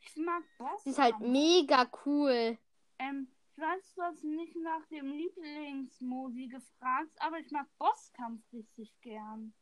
Ich 0.00 0.16
mag 0.16 0.42
Boss. 0.58 0.84
Sie 0.84 0.90
ist 0.90 0.98
halt 0.98 1.18
mega 1.20 1.90
cool. 2.04 2.58
Ähm, 2.98 3.28
ich 3.52 3.58
weiß, 3.62 3.94
du 3.94 4.02
hast 4.02 4.24
nicht 4.24 4.56
nach 4.56 4.84
dem 4.86 5.10
Lieblingsmodi 5.12 6.48
gefragt, 6.48 7.10
aber 7.20 7.38
ich 7.38 7.50
mag 7.50 7.66
Bosskampf 7.78 8.42
richtig 8.52 8.92
gern. 9.00 9.54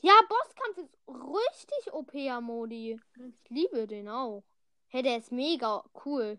Ja, 0.00 0.12
Bosskampf 0.28 0.78
ist 0.78 0.98
richtig 1.08 1.92
OP-Modi. 1.92 3.00
Ich 3.16 3.50
liebe 3.50 3.86
den 3.86 4.08
auch. 4.08 4.44
Hey, 4.88 5.02
der 5.02 5.18
ist 5.18 5.32
mega 5.32 5.84
cool. 6.04 6.38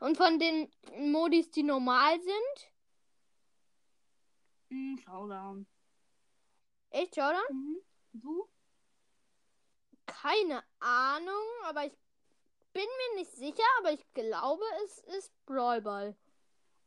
Und 0.00 0.16
von 0.16 0.38
den 0.38 0.70
Modis, 1.10 1.50
die 1.50 1.62
normal 1.62 2.20
sind, 2.20 2.72
Hm, 4.70 4.98
Showdown. 4.98 5.66
echt, 6.90 7.16
Jordan? 7.16 7.42
Mhm. 7.50 7.76
Du? 8.22 8.48
Keine 10.06 10.62
Ahnung, 10.80 11.46
aber 11.64 11.84
ich 11.86 11.92
bin 12.72 12.84
mir 12.84 13.20
nicht 13.20 13.32
sicher, 13.32 13.62
aber 13.80 13.92
ich 13.92 14.04
glaube, 14.14 14.64
es 14.84 14.98
ist 15.16 15.32
Brawlball. 15.46 16.16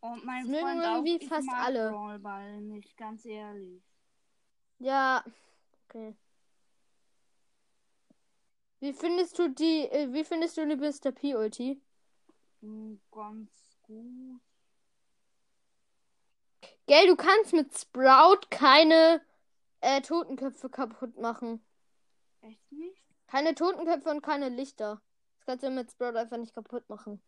Und 0.02 0.26
mein 0.26 0.50
Das 0.52 0.60
Freund 0.62 0.86
auch. 0.86 0.96
irgendwie 0.96 1.20
Ich 1.24 1.30
fast 1.30 1.48
mag 1.48 1.66
alle. 1.66 1.90
Brawlball 1.92 2.62
nicht, 2.62 2.96
ganz 2.98 3.26
ehrlich. 3.26 3.84
Ja, 4.80 5.24
okay. 5.86 6.16
Wie 8.80 8.94
findest 8.94 9.38
du 9.40 9.50
die, 9.50 9.88
äh, 9.90 10.12
wie 10.14 10.24
findest 10.24 10.58
du 10.58 10.66
die 10.66 10.76
Mr. 10.76 11.12
P 11.12 11.36
Ulti? 11.36 11.82
Hm, 12.62 13.00
ganz 13.12 13.78
gut. 13.84 14.42
Gell, 16.88 17.08
du 17.08 17.16
kannst 17.16 17.54
mit 17.54 17.78
Sprout 17.78 18.42
keine 18.50 19.22
äh, 19.82 20.02
Totenköpfe 20.02 20.70
kaputt 20.70 21.18
machen. 21.18 21.64
Echt 22.42 22.72
nicht? 22.72 23.04
Keine 23.28 23.56
Totenköpfe 23.56 24.10
und 24.10 24.22
keine 24.22 24.50
Lichter. 24.50 25.02
Das 25.38 25.46
kannst 25.46 25.64
du 25.64 25.70
mit 25.70 25.92
Sprout 25.92 26.18
einfach 26.18 26.38
nicht 26.38 26.54
kaputt 26.54 26.88
machen. 26.90 27.22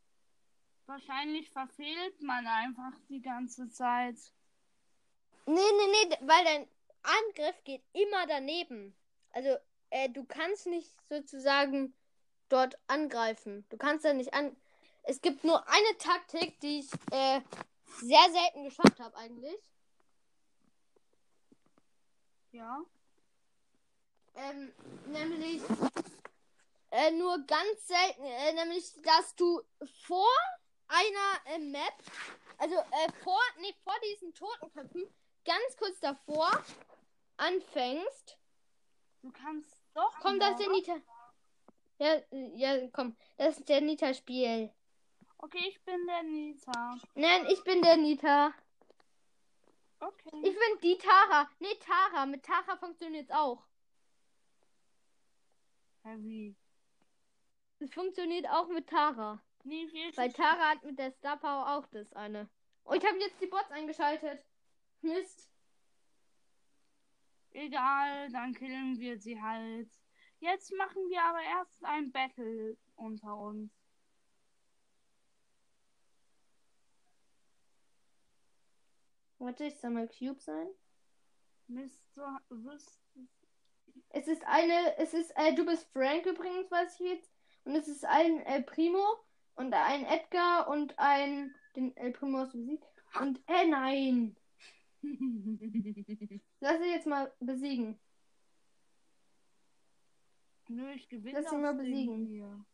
Wahrscheinlich 0.85 1.49
verfehlt 1.49 2.21
man 2.21 2.45
einfach 2.45 2.93
die 3.07 3.21
ganze 3.21 3.69
Zeit. 3.69 4.17
Nee, 5.45 5.55
nee, 5.55 6.05
nee, 6.09 6.17
weil 6.21 6.43
dein 6.43 6.67
Angriff 7.03 7.63
geht 7.63 7.83
immer 7.93 8.27
daneben. 8.27 8.95
Also, 9.31 9.55
äh, 9.89 10.09
du 10.09 10.25
kannst 10.25 10.67
nicht 10.67 10.91
sozusagen 11.09 11.93
dort 12.49 12.77
angreifen. 12.87 13.65
Du 13.69 13.77
kannst 13.77 14.05
da 14.05 14.13
nicht 14.13 14.33
an. 14.33 14.55
Es 15.03 15.21
gibt 15.21 15.43
nur 15.43 15.67
eine 15.67 15.97
Taktik, 15.97 16.59
die 16.59 16.79
ich 16.79 16.91
äh, 17.11 17.41
sehr 18.01 18.29
selten 18.31 18.63
geschafft 18.65 18.99
habe 18.99 19.15
eigentlich. 19.17 19.57
Ja. 22.51 22.81
Ähm, 24.35 24.73
nämlich 25.07 25.61
äh, 26.91 27.11
nur 27.11 27.37
ganz 27.45 27.87
selten, 27.87 28.23
äh, 28.23 28.53
nämlich, 28.53 28.93
dass 29.03 29.35
du 29.35 29.61
vor 30.05 30.29
einer 30.87 31.55
äh, 31.55 31.59
Map, 31.59 31.93
also 32.57 32.75
äh, 32.75 33.11
vor, 33.23 33.39
nee, 33.59 33.73
vor 33.83 33.93
diesen 34.11 34.33
Totenköpfen, 34.33 35.07
ganz 35.45 35.77
kurz 35.77 35.99
davor 35.99 36.51
anfängst. 37.37 38.37
Du 39.21 39.31
kannst 39.31 39.77
doch. 39.93 40.19
Komm, 40.19 40.39
das 40.39 40.51
ist 40.51 40.59
der 40.59 40.69
Nita. 40.69 41.01
Ja, 41.99 42.21
ja, 42.55 42.87
komm, 42.91 43.15
das 43.37 43.59
ist 43.59 43.69
der 43.69 43.81
Nita-Spiel. 43.81 44.73
Okay, 45.37 45.65
ich 45.69 45.83
bin 45.83 46.05
der 46.07 46.23
Nita. 46.23 46.97
Nein, 47.15 47.47
ich 47.49 47.63
bin 47.63 47.81
der 47.81 47.97
Nita. 47.97 48.53
Okay. 50.01 50.41
Ich 50.43 50.55
bin 50.55 50.79
die 50.81 50.97
Tara. 50.97 51.47
Nee, 51.59 51.75
Tara. 51.79 52.25
Mit 52.25 52.43
Tara 52.43 52.75
funktioniert's 52.75 53.29
auch. 53.29 53.63
Heavy. 56.03 56.55
Es 57.79 57.93
funktioniert 57.93 58.47
auch 58.49 58.67
mit 58.67 58.89
Tara. 58.89 59.41
Nee, 59.63 59.87
wir 59.91 60.17
Weil 60.17 60.33
Tara 60.33 60.71
hat 60.71 60.83
mit 60.83 60.97
der 60.97 61.11
Star 61.11 61.37
Power 61.37 61.77
auch 61.77 61.85
das 61.87 62.11
eine. 62.13 62.49
Oh, 62.83 62.93
ich 62.93 63.05
habe 63.05 63.19
jetzt 63.19 63.39
die 63.39 63.47
Bots 63.47 63.69
eingeschaltet. 63.69 64.43
Mist. 65.01 65.51
Egal, 67.51 68.31
dann 68.31 68.53
killen 68.55 68.99
wir 68.99 69.19
sie 69.19 69.39
halt. 69.39 69.89
Jetzt 70.39 70.73
machen 70.75 71.09
wir 71.09 71.23
aber 71.23 71.41
erst 71.43 71.83
ein 71.83 72.11
Battle 72.11 72.75
unter 72.95 73.37
uns. 73.37 73.71
Warte, 79.41 79.65
ich 79.65 79.79
soll 79.79 79.89
mal 79.89 80.07
Cube 80.07 80.39
sein. 80.39 80.67
Mr. 81.67 82.39
Wüsst- 82.49 83.01
Es 84.09 84.27
ist 84.27 84.43
eine, 84.45 84.97
es 84.97 85.13
ist, 85.15 85.31
äh, 85.35 85.55
du 85.55 85.65
bist 85.65 85.87
Frank 85.93 86.25
übrigens, 86.27 86.69
weiß 86.69 86.99
ich 86.99 87.07
jetzt. 87.07 87.31
Und 87.63 87.75
es 87.75 87.87
ist 87.87 88.05
ein 88.05 88.41
El 88.45 88.63
Primo 88.63 89.03
und 89.55 89.73
ein 89.73 90.05
Edgar 90.05 90.67
und 90.67 90.97
ein, 90.99 91.53
den 91.75 91.95
El 91.97 92.11
Primo 92.11 92.39
hast 92.39 92.53
du 92.53 92.59
besiegt. 92.59 92.85
Und, 93.19 93.41
äh, 93.47 93.65
nein. 93.67 94.35
Lass 96.59 96.79
sie 96.79 96.89
jetzt 96.89 97.07
mal 97.07 97.33
besiegen. 97.39 97.99
Nö, 100.67 100.91
ich 100.93 101.09
gewinne 101.09 101.41
Lass 101.41 101.51
ihn 101.51 101.61
mal 101.61 101.73
besiegen. 101.73 102.25
hier. 102.27 102.65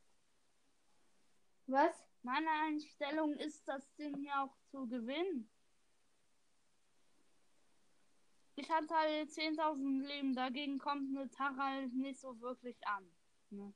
Was? 1.67 1.95
Meine 2.23 2.49
Einstellung 2.65 3.33
ist, 3.35 3.67
das 3.67 3.89
Ding 3.95 4.15
hier 4.17 4.41
auch 4.43 4.55
zu 4.69 4.85
gewinnen. 4.87 5.49
Ich 8.59 8.69
hatte 8.71 8.93
halt 8.95 9.29
10.000 9.29 10.07
Leben, 10.07 10.33
dagegen 10.35 10.79
kommt 10.79 11.15
eine 11.15 11.29
Tara 11.29 11.69
halt 11.75 11.93
nicht 11.93 12.19
so 12.19 12.39
wirklich 12.41 12.75
an. 12.87 13.07
Ne? 13.51 13.71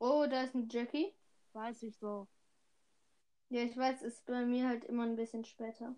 Oh, 0.00 0.26
da 0.28 0.42
ist 0.42 0.54
ein 0.56 0.68
Jackie. 0.68 1.14
Weiß 1.52 1.84
ich 1.84 1.96
so. 1.96 2.26
Ja, 3.48 3.62
ich 3.62 3.76
weiß, 3.76 4.02
ist 4.02 4.26
bei 4.26 4.44
mir 4.44 4.66
halt 4.66 4.84
immer 4.86 5.04
ein 5.04 5.14
bisschen 5.14 5.44
später. 5.44 5.94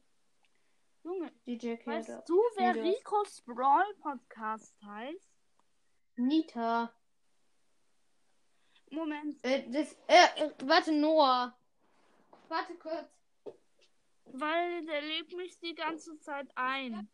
Junge, 1.02 1.32
Die 1.46 1.56
Jackie 1.56 1.86
weißt 1.86 2.10
auch. 2.10 2.24
du, 2.26 2.38
wer 2.56 2.70
hast- 2.74 2.78
Ricos 2.78 3.40
Brawl 3.42 3.94
Podcast 4.00 4.74
heißt? 4.84 5.30
Nita. 6.16 6.92
Moment, 8.90 9.36
Äh, 9.44 9.68
das, 9.70 9.92
äh, 10.08 10.44
äh, 10.44 10.50
warte, 10.64 10.92
Noah. 10.92 11.56
Warte 12.48 12.74
kurz. 12.76 13.08
weil 14.26 14.84
der 14.84 15.00
lebt 15.02 15.32
mich 15.34 15.58
die 15.60 15.74
ganze 15.74 16.18
Zeit 16.18 16.48
ein. 16.56 17.08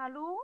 Hallo? 0.00 0.38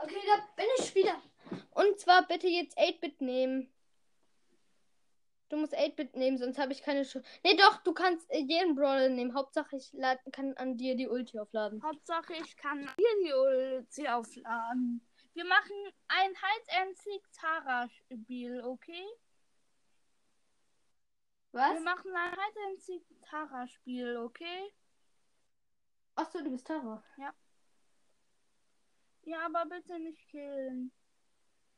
Okay, 0.00 0.22
da 0.28 0.48
bin 0.54 0.66
ich 0.78 0.94
wieder. 0.94 1.20
Und 1.72 1.98
zwar 1.98 2.24
bitte 2.28 2.46
jetzt 2.46 2.78
8-Bit 2.78 3.20
nehmen. 3.20 3.68
Du 5.48 5.56
musst 5.56 5.76
8-Bit 5.76 6.14
nehmen, 6.14 6.38
sonst 6.38 6.56
habe 6.56 6.70
ich 6.70 6.84
keine 6.84 7.02
Chance. 7.02 7.26
Nee, 7.42 7.56
doch, 7.56 7.82
du 7.82 7.94
kannst 7.94 8.30
äh, 8.30 8.38
jeden 8.38 8.76
Brawler 8.76 9.08
nehmen. 9.08 9.34
Hauptsache, 9.34 9.74
ich 9.74 9.92
lad, 9.92 10.20
kann 10.30 10.56
an 10.56 10.76
dir 10.76 10.94
die 10.94 11.08
Ulti 11.08 11.40
aufladen. 11.40 11.82
Hauptsache, 11.82 12.34
ich 12.34 12.56
kann 12.56 12.88
hier 12.96 13.24
die 13.24 13.32
Ulti 13.32 14.06
aufladen. 14.06 15.04
Wir 15.34 15.46
machen 15.46 15.74
ein 16.06 16.30
Hide-and-Seek-Tara-Spiel, 16.30 18.62
okay? 18.62 19.04
Was? 21.52 21.74
Wir 21.74 21.80
machen 21.80 22.14
ein 22.14 22.30
Hide-and-Seek-Tara-Spiel, 22.30 24.16
okay? 24.18 24.72
Achso, 26.14 26.42
du 26.42 26.50
bist 26.50 26.66
Tara. 26.66 27.02
Ja, 29.22 29.46
aber 29.46 29.66
bitte 29.66 29.98
nicht 29.98 30.28
killen. 30.28 30.92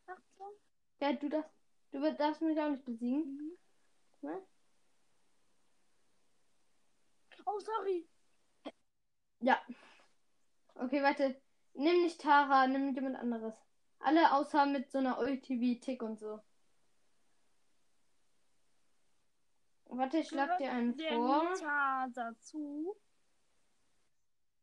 Achtung. 0.07 0.53
Ja, 1.01 1.13
du 1.13 1.29
darfst, 1.29 1.51
du 1.91 2.15
darfst 2.15 2.43
mich 2.43 2.61
auch 2.61 2.71
nicht 2.71 2.85
besiegen. 2.85 3.59
Mhm. 4.21 4.29
Ne? 4.29 4.43
Oh, 7.47 7.59
sorry. 7.59 8.09
Ja. 9.41 9.61
Okay, 10.75 11.03
warte. 11.03 11.41
Nimm 11.75 12.03
nicht 12.03 12.21
Tara, 12.21 12.67
nimm 12.67 12.95
jemand 12.95 13.17
anderes. 13.17 13.55
Alle 14.01 14.33
außer 14.33 14.67
mit 14.67 14.91
so 14.91 14.99
einer 14.99 15.19
Ulti 15.19 15.61
wie 15.61 15.81
Tick 15.81 16.03
und 16.03 16.19
so. 16.19 16.41
Warte, 19.95 20.19
ich 20.19 20.29
schlag 20.29 20.57
dir 20.59 20.73
einen 20.73 20.97
Der 20.97 21.13
vor. 21.13 21.53
Nita 21.53 22.09
dazu. 22.15 22.97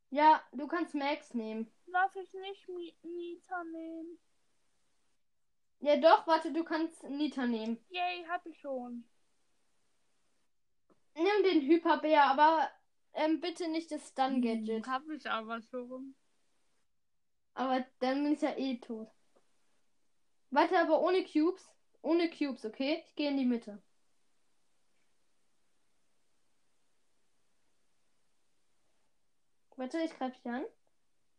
Ja, 0.10 0.42
du 0.52 0.68
kannst 0.68 0.96
Max 0.96 1.34
nehmen. 1.36 1.72
Darf 1.86 2.16
ich 2.16 2.34
nicht 2.34 2.68
Nita 3.04 3.64
nehmen? 3.66 4.18
Ja, 5.82 5.98
doch, 5.98 6.26
warte, 6.26 6.52
du 6.52 6.64
kannst 6.64 7.04
Nita 7.04 7.46
nehmen. 7.46 7.78
Yay, 7.90 8.26
hab 8.28 8.46
ich 8.48 8.60
schon. 8.60 9.06
Nimm 11.16 11.44
den 11.44 11.62
Hyperbär, 11.62 12.24
aber 12.26 12.70
ähm, 13.14 13.40
bitte 13.40 13.68
nicht 13.68 13.92
das 13.92 14.10
Stun-Gadget. 14.10 14.88
Hab 14.88 15.08
ich 15.10 15.30
aber 15.30 15.62
schon. 15.62 16.16
Aber 17.54 17.86
dann 18.00 18.24
bin 18.24 18.34
ich 18.34 18.42
ja 18.42 18.58
eh 18.58 18.78
tot. 18.78 19.10
Warte, 20.50 20.80
aber 20.80 21.02
ohne 21.02 21.24
Cubes. 21.24 21.70
Ohne 22.02 22.30
Cubes, 22.30 22.66
okay? 22.66 23.04
Ich 23.06 23.16
gehe 23.16 23.30
in 23.30 23.38
die 23.38 23.46
Mitte. 23.46 23.82
Warte, 29.80 29.98
ich 30.00 30.14
greife 30.18 30.36
dich 30.36 30.46
an. 30.46 30.66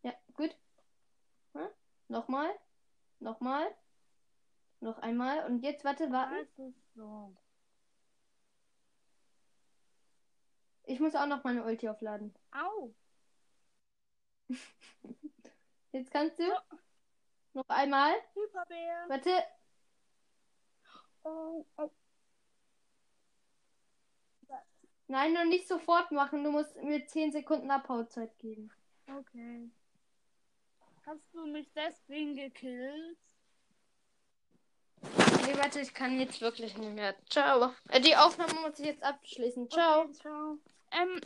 Ja, 0.03 0.15
gut. 0.33 0.57
Hm? 1.53 1.69
Nochmal. 2.09 2.49
Nochmal. 3.19 3.67
Noch 4.81 4.99
einmal. 5.01 5.45
Und 5.45 5.63
jetzt, 5.63 5.85
warte, 5.85 6.11
warten. 6.11 6.75
So. 6.95 7.37
Ich 10.85 11.01
muss 11.01 11.15
auch 11.17 11.27
noch 11.27 11.45
meine 11.45 11.65
Ulti 11.65 11.87
aufladen. 11.91 12.35
Au. 12.51 12.95
Jetzt 15.93 16.11
kannst 16.11 16.39
du. 16.39 16.45
Noch 17.53 17.69
einmal. 17.69 18.15
Hyperbär. 18.33 19.05
Warte. 19.09 19.31
Oh, 21.25 21.67
oh. 21.77 21.91
Nein, 25.11 25.33
noch 25.33 25.45
nicht 25.45 25.67
sofort 25.67 26.13
machen. 26.13 26.45
Du 26.45 26.53
musst 26.53 26.77
mir 26.85 27.05
10 27.05 27.33
Sekunden 27.33 27.69
Abhauzeit 27.69 28.39
geben. 28.39 28.71
Okay. 29.09 29.69
Hast 31.05 31.25
du 31.33 31.47
mich 31.47 31.69
deswegen 31.75 32.37
gekillt? 32.37 33.19
Nee, 35.03 35.59
warte, 35.59 35.81
ich 35.81 35.93
kann 35.95 36.21
jetzt 36.21 36.41
wirklich 36.41 36.79
nicht 36.79 36.95
mehr. 36.95 37.17
Ciao. 37.29 37.73
Äh, 37.89 38.01
die 38.01 38.15
Aufnahme 38.15 38.55
muss 38.61 38.79
ich 38.79 38.87
jetzt 38.87 39.03
abschließen. 39.03 39.69
Ciao. 39.69 40.03
Okay, 40.03 40.13
ciao. 40.13 40.59
Ähm, 40.93 41.21